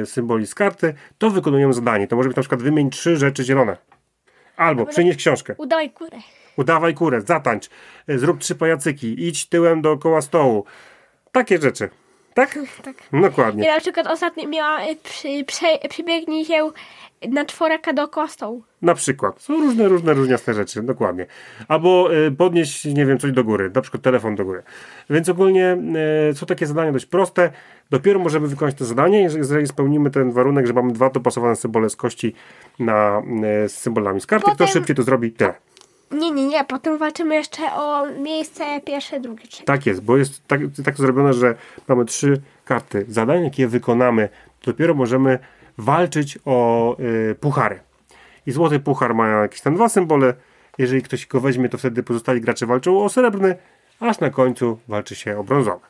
symboli 0.06 0.48
z 0.48 0.56
karty, 0.56 0.94
to 1.18 1.30
wykonujemy 1.30 1.74
zadanie. 1.74 2.08
To 2.08 2.16
może 2.16 2.30
być 2.30 2.36
na 2.36 2.42
przykład 2.42 2.62
wymień 2.62 2.90
trzy 2.90 3.18
rzeczy 3.18 3.44
zielone. 3.44 3.78
Albo 4.58 4.86
przynieś 4.86 5.18
książkę. 5.18 5.56
Udaj 5.58 5.90
górę. 5.90 6.18
Udawaj 6.58 6.94
kurę, 6.94 7.22
zatańcz, 7.22 7.70
zrób 8.08 8.40
trzy 8.40 8.56
pajacyki, 8.56 9.28
idź 9.28 9.46
tyłem 9.46 9.82
dookoła 9.82 10.22
stołu. 10.22 10.66
Takie 11.32 11.58
rzeczy. 11.58 11.90
Tak? 12.38 12.60
Tak. 12.84 12.96
Dokładnie. 13.22 13.66
Ja 13.66 13.76
na 13.76 13.82
przykład 13.82 14.08
ostatnio 14.08 14.48
miała 14.50 14.82
y, 14.82 14.96
przy, 15.04 15.28
prze, 15.48 15.68
przybiegnij 15.90 16.46
się 16.46 16.72
na 17.30 17.46
czworaka 17.46 17.94
dookoła 17.94 18.28
stołu. 18.28 18.64
Na 18.82 18.96
przykład. 18.96 19.42
Są 19.42 19.54
różne, 19.54 19.88
różne, 19.88 20.14
różniaste 20.14 20.54
rzeczy, 20.54 20.82
dokładnie. 20.84 21.26
Albo 21.68 22.16
y, 22.16 22.32
podnieść, 22.32 22.86
nie 22.86 23.06
wiem, 23.06 23.20
coś 23.20 23.32
do 23.32 23.44
góry, 23.44 23.72
na 23.76 23.82
przykład 23.82 24.04
telefon 24.04 24.36
do 24.36 24.46
góry. 24.46 24.64
Więc 25.10 25.30
ogólnie 25.30 25.78
y, 26.32 26.36
są 26.36 26.46
takie 26.46 26.68
zadania 26.68 26.92
dość 26.92 27.06
proste. 27.06 27.52
Dopiero 27.90 28.20
możemy 28.20 28.48
wykonać 28.48 28.76
to 28.76 28.86
zadanie, 28.86 29.22
jeżeli, 29.22 29.68
spełnimy 29.68 30.12
ten 30.12 30.32
warunek, 30.32 30.68
że 30.68 30.74
mamy 30.74 30.94
dwa 30.94 31.10
dopasowane 31.10 31.56
symbole 31.56 31.90
z 31.90 31.96
kości 31.96 32.34
na, 32.80 33.22
y, 33.66 33.70
z 33.70 33.78
symbolami 33.78 34.22
z 34.22 34.26
karty. 34.26 34.44
Kto 34.44 34.52
Potem- 34.52 34.68
szybciej 34.68 34.96
to 34.96 35.04
zrobi, 35.04 35.32
tyle. 35.32 35.54
Nie, 36.12 36.32
nie, 36.32 36.48
nie. 36.48 36.64
Potem 36.66 36.98
walczymy 36.98 37.36
jeszcze 37.36 37.64
o 37.74 38.06
miejsce 38.12 38.82
pierwsze, 38.86 39.20
drugie, 39.20 39.48
trzecie. 39.48 39.64
Tak 39.64 39.86
jest, 39.86 40.02
bo 40.02 40.18
jest 40.18 40.48
tak, 40.48 40.62
tak 40.86 40.98
zrobione, 40.98 41.34
że 41.34 41.56
mamy 41.88 42.06
trzy 42.06 42.42
karty 42.66 43.06
zadań, 43.10 43.44
jak 43.44 43.60
je 43.60 43.68
wykonamy, 43.68 44.30
dopiero 44.66 44.94
możemy 44.94 45.40
walczyć 45.78 46.40
o 46.46 46.96
y, 47.00 47.36
puchary. 47.36 47.80
I 48.46 48.52
złoty 48.52 48.80
puchar 48.80 49.16
ma 49.16 49.28
jakieś 49.28 49.62
tam 49.62 49.76
dwa 49.76 49.90
symbole. 49.90 50.34
Jeżeli 50.78 51.02
ktoś 51.02 51.28
go 51.28 51.40
weźmie, 51.42 51.70
to 51.70 51.78
wtedy 51.78 52.04
pozostali 52.04 52.42
gracze 52.42 52.66
walczą 52.66 53.04
o 53.04 53.10
srebrny, 53.10 53.56
aż 54.00 54.20
na 54.20 54.30
końcu 54.30 54.80
walczy 54.88 55.16
się 55.16 55.38
o 55.40 55.44
brązowy. 55.44 55.86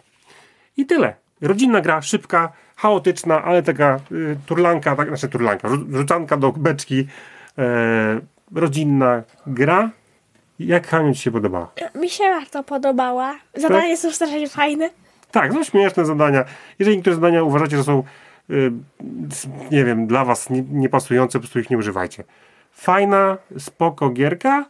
I 0.77 0.85
tyle. 0.85 1.15
Rodzinna 1.41 1.81
gra, 1.81 2.01
szybka, 2.01 2.51
chaotyczna, 2.75 3.43
ale 3.43 3.63
taka 3.63 3.99
y, 4.11 4.37
turlanka, 4.45 4.95
tak, 4.95 5.07
znaczy 5.07 5.27
turlanka, 5.29 5.67
rzu- 5.69 5.95
rzucanka 5.97 6.37
do 6.37 6.51
beczki, 6.51 7.07
e, 7.57 8.19
rodzinna 8.55 9.23
gra. 9.47 9.89
Jak 10.59 10.87
Haniu 10.87 11.13
Ci 11.13 11.21
się 11.21 11.31
podobała? 11.31 11.71
Mi 11.95 12.09
się 12.09 12.23
bardzo 12.23 12.63
podobała. 12.63 13.35
Zadania 13.55 13.97
są 13.97 14.11
strasznie 14.11 14.49
fajne. 14.49 14.89
Tak, 15.31 15.53
są 15.53 15.63
śmieszne 15.63 16.05
zadania. 16.05 16.45
Jeżeli 16.79 16.97
niektóre 16.97 17.15
zadania 17.15 17.43
uważacie, 17.43 17.77
że 17.77 17.83
są, 17.83 18.03
y, 18.49 18.71
s- 19.31 19.47
nie 19.71 19.85
wiem, 19.85 20.07
dla 20.07 20.25
was 20.25 20.49
nie, 20.49 20.61
niepasujące, 20.61 21.39
po 21.39 21.41
prostu 21.41 21.59
ich 21.59 21.69
nie 21.69 21.77
używajcie. 21.77 22.23
Fajna, 22.71 23.37
spoko 23.59 24.09
gierka, 24.09 24.65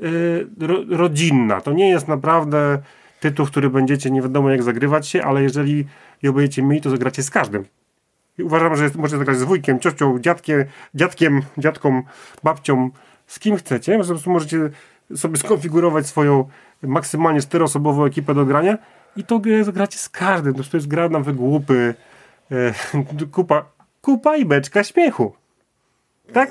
y, 0.00 0.46
ro, 0.60 0.76
rodzinna. 0.88 1.60
To 1.60 1.72
nie 1.72 1.88
jest 1.90 2.08
naprawdę 2.08 2.78
tytuł, 3.20 3.46
który 3.46 3.70
będziecie 3.70 4.10
nie 4.10 4.22
wiadomo 4.22 4.50
jak 4.50 4.62
zagrywać 4.62 5.08
się, 5.08 5.24
ale 5.24 5.42
jeżeli 5.42 5.86
ją 6.22 6.32
będziecie 6.32 6.62
mieli, 6.62 6.80
to 6.82 6.90
zagracie 6.90 7.22
z 7.22 7.30
każdym. 7.30 7.64
I 8.38 8.42
uważam, 8.42 8.76
że 8.76 8.84
jest, 8.84 8.96
możecie 8.96 9.18
zagrać 9.18 9.36
z 9.36 9.42
wujkiem, 9.42 9.80
ciocią, 9.80 10.18
dziadkiem, 10.18 10.64
dziadkiem, 10.94 11.42
dziadką, 11.58 12.02
babcią, 12.42 12.90
z 13.26 13.38
kim 13.38 13.56
chcecie. 13.56 13.98
Po 13.98 14.04
prostu 14.04 14.30
możecie 14.30 14.70
sobie 15.16 15.36
skonfigurować 15.36 16.06
swoją 16.06 16.48
maksymalnie 16.82 17.40
czteroosobową 17.40 18.04
ekipę 18.04 18.34
do 18.34 18.44
grania 18.44 18.78
i 19.16 19.24
to 19.24 19.38
grę 19.38 19.64
zagracie 19.64 19.98
z 19.98 20.08
każdym. 20.08 20.54
To 20.54 20.76
jest 20.76 20.88
gra 20.88 21.08
na 21.08 21.20
wygłupy, 21.20 21.94
e, 22.50 22.74
kupa, 23.34 23.64
kupa 24.02 24.36
i 24.36 24.44
beczka 24.44 24.84
śmiechu. 24.84 25.34
Tak? 26.32 26.50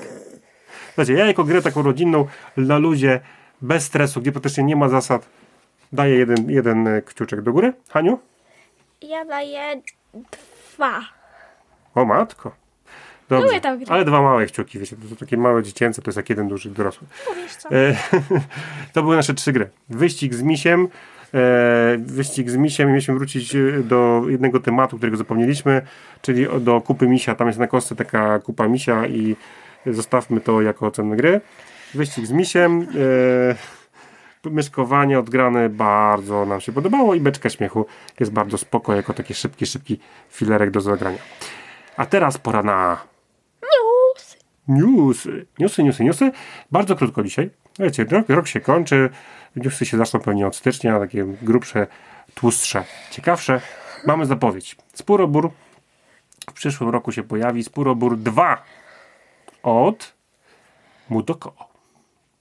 Słuchajcie, 0.86 1.12
ja 1.12 1.26
jako 1.26 1.44
grę 1.44 1.62
taką 1.62 1.82
rodzinną, 1.82 2.26
na 2.56 2.78
luzie, 2.78 3.20
bez 3.62 3.84
stresu, 3.84 4.20
gdzie 4.20 4.32
praktycznie 4.32 4.64
nie 4.64 4.76
ma 4.76 4.88
zasad, 4.88 5.28
daję 5.92 6.16
jeden, 6.16 6.50
jeden 6.50 6.86
e, 6.86 7.02
kciuczek 7.02 7.42
do 7.42 7.52
góry. 7.52 7.72
Haniu? 7.88 8.18
Ja 9.02 9.24
daję 9.24 9.82
dwa. 10.76 11.00
O 11.94 12.04
matko. 12.04 12.52
Dobrze. 13.28 13.46
Lubię 13.46 13.60
tę 13.60 13.76
grę. 13.78 13.86
Ale 13.88 14.04
dwa 14.04 14.22
małe 14.22 14.46
kciuki, 14.46 14.78
wiecie, 14.78 14.96
to 14.96 15.08
są 15.08 15.16
takie 15.16 15.36
małe 15.36 15.62
dziecięce, 15.62 16.02
to 16.02 16.08
jest 16.08 16.16
jak 16.16 16.30
jeden 16.30 16.48
duży 16.48 16.70
dorosły. 16.70 17.06
Co? 17.58 17.70
E, 17.70 17.96
to 18.92 19.02
były 19.02 19.16
nasze 19.16 19.34
trzy 19.34 19.52
gry. 19.52 19.70
Wyścig 19.88 20.34
z 20.34 20.42
misiem. 20.42 20.88
E, 21.34 21.96
wyścig 21.98 22.50
z 22.50 22.56
misiem. 22.56 22.88
Mieliśmy 22.88 23.14
wrócić 23.14 23.54
e, 23.54 23.58
do 23.82 24.22
jednego 24.28 24.60
tematu, 24.60 24.96
którego 24.96 25.16
zapomnieliśmy, 25.16 25.82
czyli 26.22 26.46
do 26.60 26.80
kupy 26.80 27.08
misia. 27.08 27.34
Tam 27.34 27.46
jest 27.46 27.58
na 27.58 27.66
kostce 27.66 27.96
taka 27.96 28.38
kupa 28.38 28.68
misia 28.68 29.06
i 29.06 29.36
zostawmy 29.86 30.40
to 30.40 30.62
jako 30.62 30.86
ocenę 30.86 31.16
gry. 31.16 31.40
Wyścig 31.94 32.26
z 32.26 32.32
misiem. 32.32 32.82
E, 32.82 33.78
myszkowanie 34.50 35.18
odgrane 35.18 35.68
bardzo 35.68 36.46
nam 36.46 36.60
się 36.60 36.72
podobało 36.72 37.14
i 37.14 37.20
beczka 37.20 37.50
śmiechu 37.50 37.86
jest 38.20 38.32
bardzo 38.32 38.58
spoko 38.58 38.94
jako 38.94 39.14
taki 39.14 39.34
szybki, 39.34 39.66
szybki 39.66 40.00
filerek 40.30 40.70
do 40.70 40.80
zagrania. 40.80 41.18
A 41.96 42.06
teraz 42.06 42.38
pora 42.38 42.62
na 42.62 42.98
News. 43.62 44.36
Newsy, 44.68 45.46
newsy, 45.58 45.82
newsy, 45.84 46.04
newsy. 46.04 46.32
Bardzo 46.70 46.96
krótko 46.96 47.22
dzisiaj. 47.22 47.50
Wiecie, 47.78 48.04
rok, 48.04 48.28
rok 48.28 48.46
się 48.46 48.60
kończy. 48.60 49.10
Newsy 49.56 49.86
się 49.86 49.96
zaczną 49.96 50.20
pewnie 50.20 50.46
od 50.46 50.56
stycznia, 50.56 50.98
takie 50.98 51.24
grubsze, 51.42 51.86
tłustsze, 52.34 52.84
ciekawsze. 53.10 53.60
Mamy 54.06 54.26
zapowiedź. 54.26 54.76
Spurobór 54.94 55.50
w 56.50 56.52
przyszłym 56.52 56.90
roku 56.90 57.12
się 57.12 57.22
pojawi. 57.22 57.64
Spurobór 57.64 58.18
2 58.18 58.62
od 59.62 60.12
Mudoko. 61.08 61.52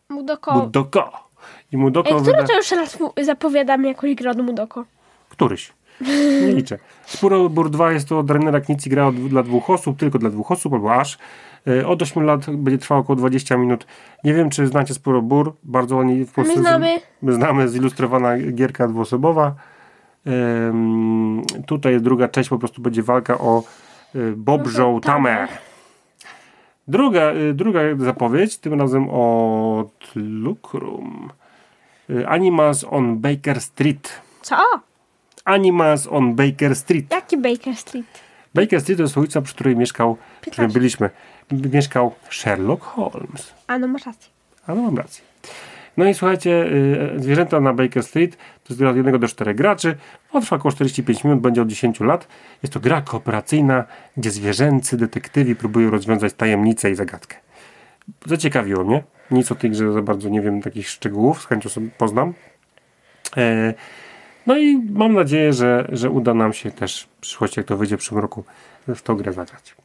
Mudoko. 0.09 0.53
Mudoko. 0.53 1.29
I 1.71 1.77
Mudoko 1.77 2.09
Ej, 2.09 2.15
który 2.15 2.35
wyda... 2.35 2.47
to 2.47 2.57
już 2.57 2.71
raz 2.71 2.97
zapowiadamy 3.25 3.87
jakąś 3.87 4.15
grę 4.15 4.31
od 4.31 4.37
Mudoko? 4.37 4.85
Któryś. 5.29 5.73
Nie 6.41 6.53
liczę. 6.53 6.77
Spurobór 7.05 7.69
2 7.69 7.91
jest 7.91 8.09
to 8.09 8.19
od 8.19 8.31
Rainera 8.31 8.61
Knici 8.61 8.89
gra 8.89 9.11
dla 9.11 9.43
dwóch 9.43 9.69
osób, 9.69 9.97
tylko 9.99 10.19
dla 10.19 10.29
dwóch 10.29 10.51
osób, 10.51 10.73
albo 10.73 10.93
aż. 10.95 11.17
E, 11.67 11.87
Od 11.87 12.01
8 12.01 12.23
lat 12.23 12.49
będzie 12.49 12.77
trwało 12.77 13.01
około 13.01 13.15
20 13.15 13.57
minut. 13.57 13.87
Nie 14.23 14.33
wiem, 14.33 14.49
czy 14.49 14.67
znacie 14.67 14.93
Spurobór. 14.93 15.55
Bardzo 15.63 15.95
ładnie 15.95 16.25
w 16.25 16.31
Polsce. 16.31 16.55
My 16.55 16.61
znamy. 16.61 16.99
My 17.21 17.33
znamy 17.33 17.69
zilustrowana 17.69 18.37
gierka 18.37 18.87
dwuosobowa. 18.87 19.55
Ym, 20.27 21.41
tutaj 21.65 22.01
druga 22.01 22.27
część 22.27 22.49
po 22.49 22.57
prostu 22.59 22.81
będzie 22.81 23.03
walka 23.03 23.37
o 23.37 23.63
y, 24.15 24.33
Bobrzą 24.37 25.01
Tamę. 25.01 25.47
Druga, 26.87 27.31
y, 27.33 27.53
druga 27.53 27.79
zapowiedź, 27.97 28.57
tym 28.57 28.79
razem 28.79 29.09
od 29.09 30.11
Lucrum. 30.15 31.29
Y, 32.09 32.27
Animals 32.27 32.85
on 32.89 33.17
Baker 33.17 33.61
Street. 33.61 34.21
Co? 34.41 34.55
Animals 35.47 36.07
on 36.07 36.35
Baker 36.35 36.75
Street. 36.75 37.11
Jaki 37.11 37.37
Baker 37.37 37.75
Street? 37.75 38.05
Baker 38.53 38.81
Street 38.81 38.97
to 38.97 39.03
jest 39.03 39.17
ulica, 39.17 39.41
przy 39.41 39.53
której 39.53 39.75
mieszkał, 39.75 40.17
przy 40.41 40.51
którym 40.51 40.71
15. 40.71 40.79
byliśmy, 40.79 41.09
mieszkał 41.77 42.15
Sherlock 42.29 42.83
Holmes. 42.83 43.53
A 43.67 43.79
no 43.79 43.87
masz 43.87 44.05
rację. 44.05 44.29
A 44.67 44.75
no 44.75 44.81
mam 44.81 44.97
rację. 44.97 45.23
No 45.97 46.05
i 46.05 46.13
słuchajcie, 46.13 46.65
y, 47.15 47.19
zwierzęta 47.19 47.59
na 47.59 47.73
Baker 47.73 48.03
Street 48.03 48.35
to 48.35 48.69
jest 48.69 48.79
gra 48.79 48.89
od 48.89 48.97
1 48.97 49.19
do 49.19 49.27
4 49.27 49.53
graczy. 49.53 49.95
Trwa 50.41 50.55
około 50.55 50.71
45 50.71 51.23
minut, 51.23 51.39
będzie 51.39 51.61
od 51.61 51.67
10 51.67 51.99
lat. 51.99 52.27
Jest 52.63 52.73
to 52.73 52.79
gra 52.79 53.01
kooperacyjna, 53.01 53.83
gdzie 54.17 54.31
zwierzęcy 54.31 54.97
detektywi 54.97 55.55
próbują 55.55 55.89
rozwiązać 55.89 56.33
tajemnicę 56.33 56.91
i 56.91 56.95
zagadkę. 56.95 57.35
Zaciekawiło 58.25 58.83
mnie. 58.83 59.03
Nic 59.31 59.51
o 59.51 59.55
tej 59.55 59.71
grze 59.71 59.93
za 59.93 60.01
bardzo 60.01 60.29
nie 60.29 60.41
wiem, 60.41 60.61
takich 60.61 60.89
szczegółów, 60.89 61.41
z 61.41 61.45
chęcią 61.45 61.69
sobie 61.69 61.89
poznam. 61.97 62.33
E, 63.37 63.73
no 64.47 64.57
i 64.57 64.77
mam 64.77 65.13
nadzieję, 65.13 65.53
że, 65.53 65.87
że 65.91 66.09
uda 66.09 66.33
nam 66.33 66.53
się 66.53 66.71
też 66.71 67.03
w 67.03 67.07
przyszłości, 67.21 67.59
jak 67.59 67.67
to 67.67 67.77
wyjdzie 67.77 67.97
w 67.97 67.99
przyszłym 67.99 68.21
roku, 68.21 68.43
w 68.87 69.01
tą 69.01 69.15
grę 69.15 69.33
zagrać. 69.33 69.75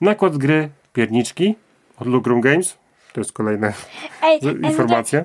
Nakład 0.00 0.36
gry 0.36 0.68
Pierniczki 0.92 1.54
od 1.98 2.06
Lucrum 2.06 2.40
Games. 2.40 2.78
To 3.12 3.20
jest 3.20 3.32
kolejne 3.32 3.72
Ej, 4.22 4.40
Z- 4.40 4.46
ej, 4.46 4.54
no 4.60 4.68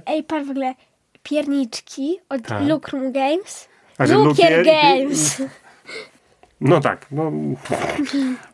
ej, 0.05 0.23
pan 0.23 0.45
w 0.45 0.49
ogóle 0.49 0.73
pierniczki 1.23 2.19
od 2.29 2.41
Tak. 2.41 2.63
Lucrum 2.67 3.11
Games. 3.11 3.67
Lukier 3.99 4.65
Games. 4.65 5.41
No 6.61 6.81
tak, 6.81 7.05
no. 7.11 7.31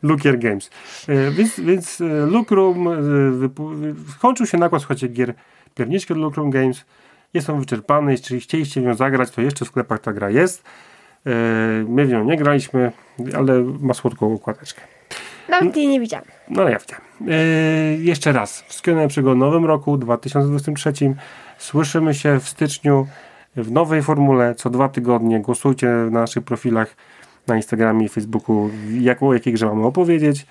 Lukier 0.04 0.40
Games. 0.40 0.70
E, 1.08 1.32
więc, 1.32 1.60
więc 1.60 2.02
e, 2.02 2.26
Lucrum 2.26 2.88
e, 2.88 2.94
skończył 4.18 4.46
się 4.46 4.58
nakład, 4.58 4.82
słuchajcie, 4.82 5.08
gier 5.08 5.34
pierniczki 5.76 6.14
od 6.14 6.20
Lucrum 6.20 6.50
Games. 6.50 6.86
Jest 7.34 7.50
on 7.50 7.60
wyczerpany. 7.60 8.12
Jeśli 8.12 8.40
chcieliście 8.40 8.82
w 8.82 8.84
nią 8.84 8.94
zagrać, 8.94 9.32
to 9.32 9.42
jeszcze 9.42 9.66
w 9.66 9.68
sklepach 9.68 10.00
ta 10.00 10.14
gra 10.14 10.30
jest. 10.30 10.64
E, 11.26 11.30
My 11.88 12.06
w 12.06 12.10
nią 12.10 12.24
nie 12.24 12.38
graliśmy, 12.38 12.92
ale 13.38 13.64
ma 13.64 13.94
słodką 13.94 14.34
okładeczkę. 14.34 14.82
Nawet 15.50 15.78
jej 15.78 15.88
nie 15.88 16.00
widziałam. 16.00 16.26
No 16.50 16.62
ale 16.62 16.72
ja 16.72 16.80
widziałem. 16.80 17.04
E, 17.30 17.36
jeszcze 17.98 18.32
raz. 18.32 18.62
Wszystkiego 18.62 18.96
najlepszego 18.96 19.34
w 19.34 19.38
nowym 19.38 19.66
roku 19.66 19.98
2023. 19.98 20.94
Słyszymy 21.58 22.14
się 22.14 22.40
w 22.40 22.50
styczniu 22.50 23.08
w 23.56 23.72
nowej 23.72 24.02
formule 24.02 24.56
co 24.56 24.70
dwa 24.70 24.90
tygodnie. 24.90 25.40
Głosujcie 25.40 25.88
na 25.88 26.20
naszych 26.20 26.44
profilach 26.44 26.96
na 27.48 27.56
Instagramie 27.56 28.06
i 28.06 28.10
Facebooku, 28.10 28.70
jak, 29.00 29.24
o 29.24 29.34
jakiej 29.34 29.54
grze 29.54 29.66
mamy 29.66 29.86
opowiedzieć. 29.86 30.46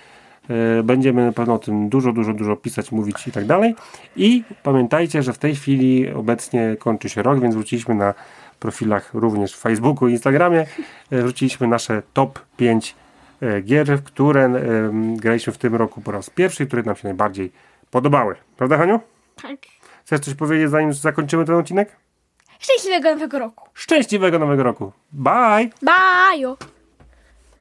E, 0.51 0.83
Będziemy 0.83 1.27
na 1.27 1.33
pewno 1.33 1.55
o 1.55 1.59
tym 1.59 1.89
dużo, 1.89 2.13
dużo, 2.13 2.33
dużo 2.35 2.57
pisać, 2.57 2.93
mówić 2.93 3.27
i 3.29 3.33
tak 3.33 3.47
dalej. 3.47 3.75
I 4.17 4.45
pamiętajcie, 4.63 5.23
że 5.23 5.33
w 5.33 5.39
tej 5.39 5.55
chwili 5.55 6.11
obecnie 6.13 6.77
kończy 6.79 7.09
się 7.09 7.23
rok, 7.23 7.41
więc 7.41 7.55
wróciliśmy 7.55 7.95
na 7.95 8.15
profilach 8.61 9.15
również 9.15 9.55
w 9.55 9.59
Facebooku 9.61 10.09
i 10.09 10.13
Instagramie. 10.13 10.67
E, 11.11 11.23
Wróciliśmy 11.23 11.67
nasze 11.67 12.03
top 12.13 12.39
5 12.57 12.95
e, 13.43 13.61
gier, 13.63 13.99
w 13.99 14.03
które 14.03 14.63
graliśmy 15.17 15.53
w 15.53 15.59
tym 15.59 15.75
roku 15.75 16.01
po 16.01 16.13
raz 16.13 16.31
pierwszy, 16.31 16.67
które 16.67 16.83
nam 16.83 16.97
się 16.97 17.09
najbardziej 17.09 17.53
podobały. 17.91 18.37
Prawda, 18.57 18.77
Haniu? 18.79 19.01
Tak. 19.43 19.59
Chcesz 20.05 20.21
coś 20.21 20.35
powiedzieć, 20.35 20.71
zanim 20.71 20.93
zakończymy 20.93 21.45
ten 21.45 21.55
odcinek? 21.55 21.97
Szczęśliwego 22.59 23.11
nowego 23.11 23.39
roku. 23.39 23.69
Szczęśliwego 23.75 24.39
nowego 24.39 24.63
roku. 24.63 24.93
Bye! 25.13 25.71
Bye! 25.83 26.82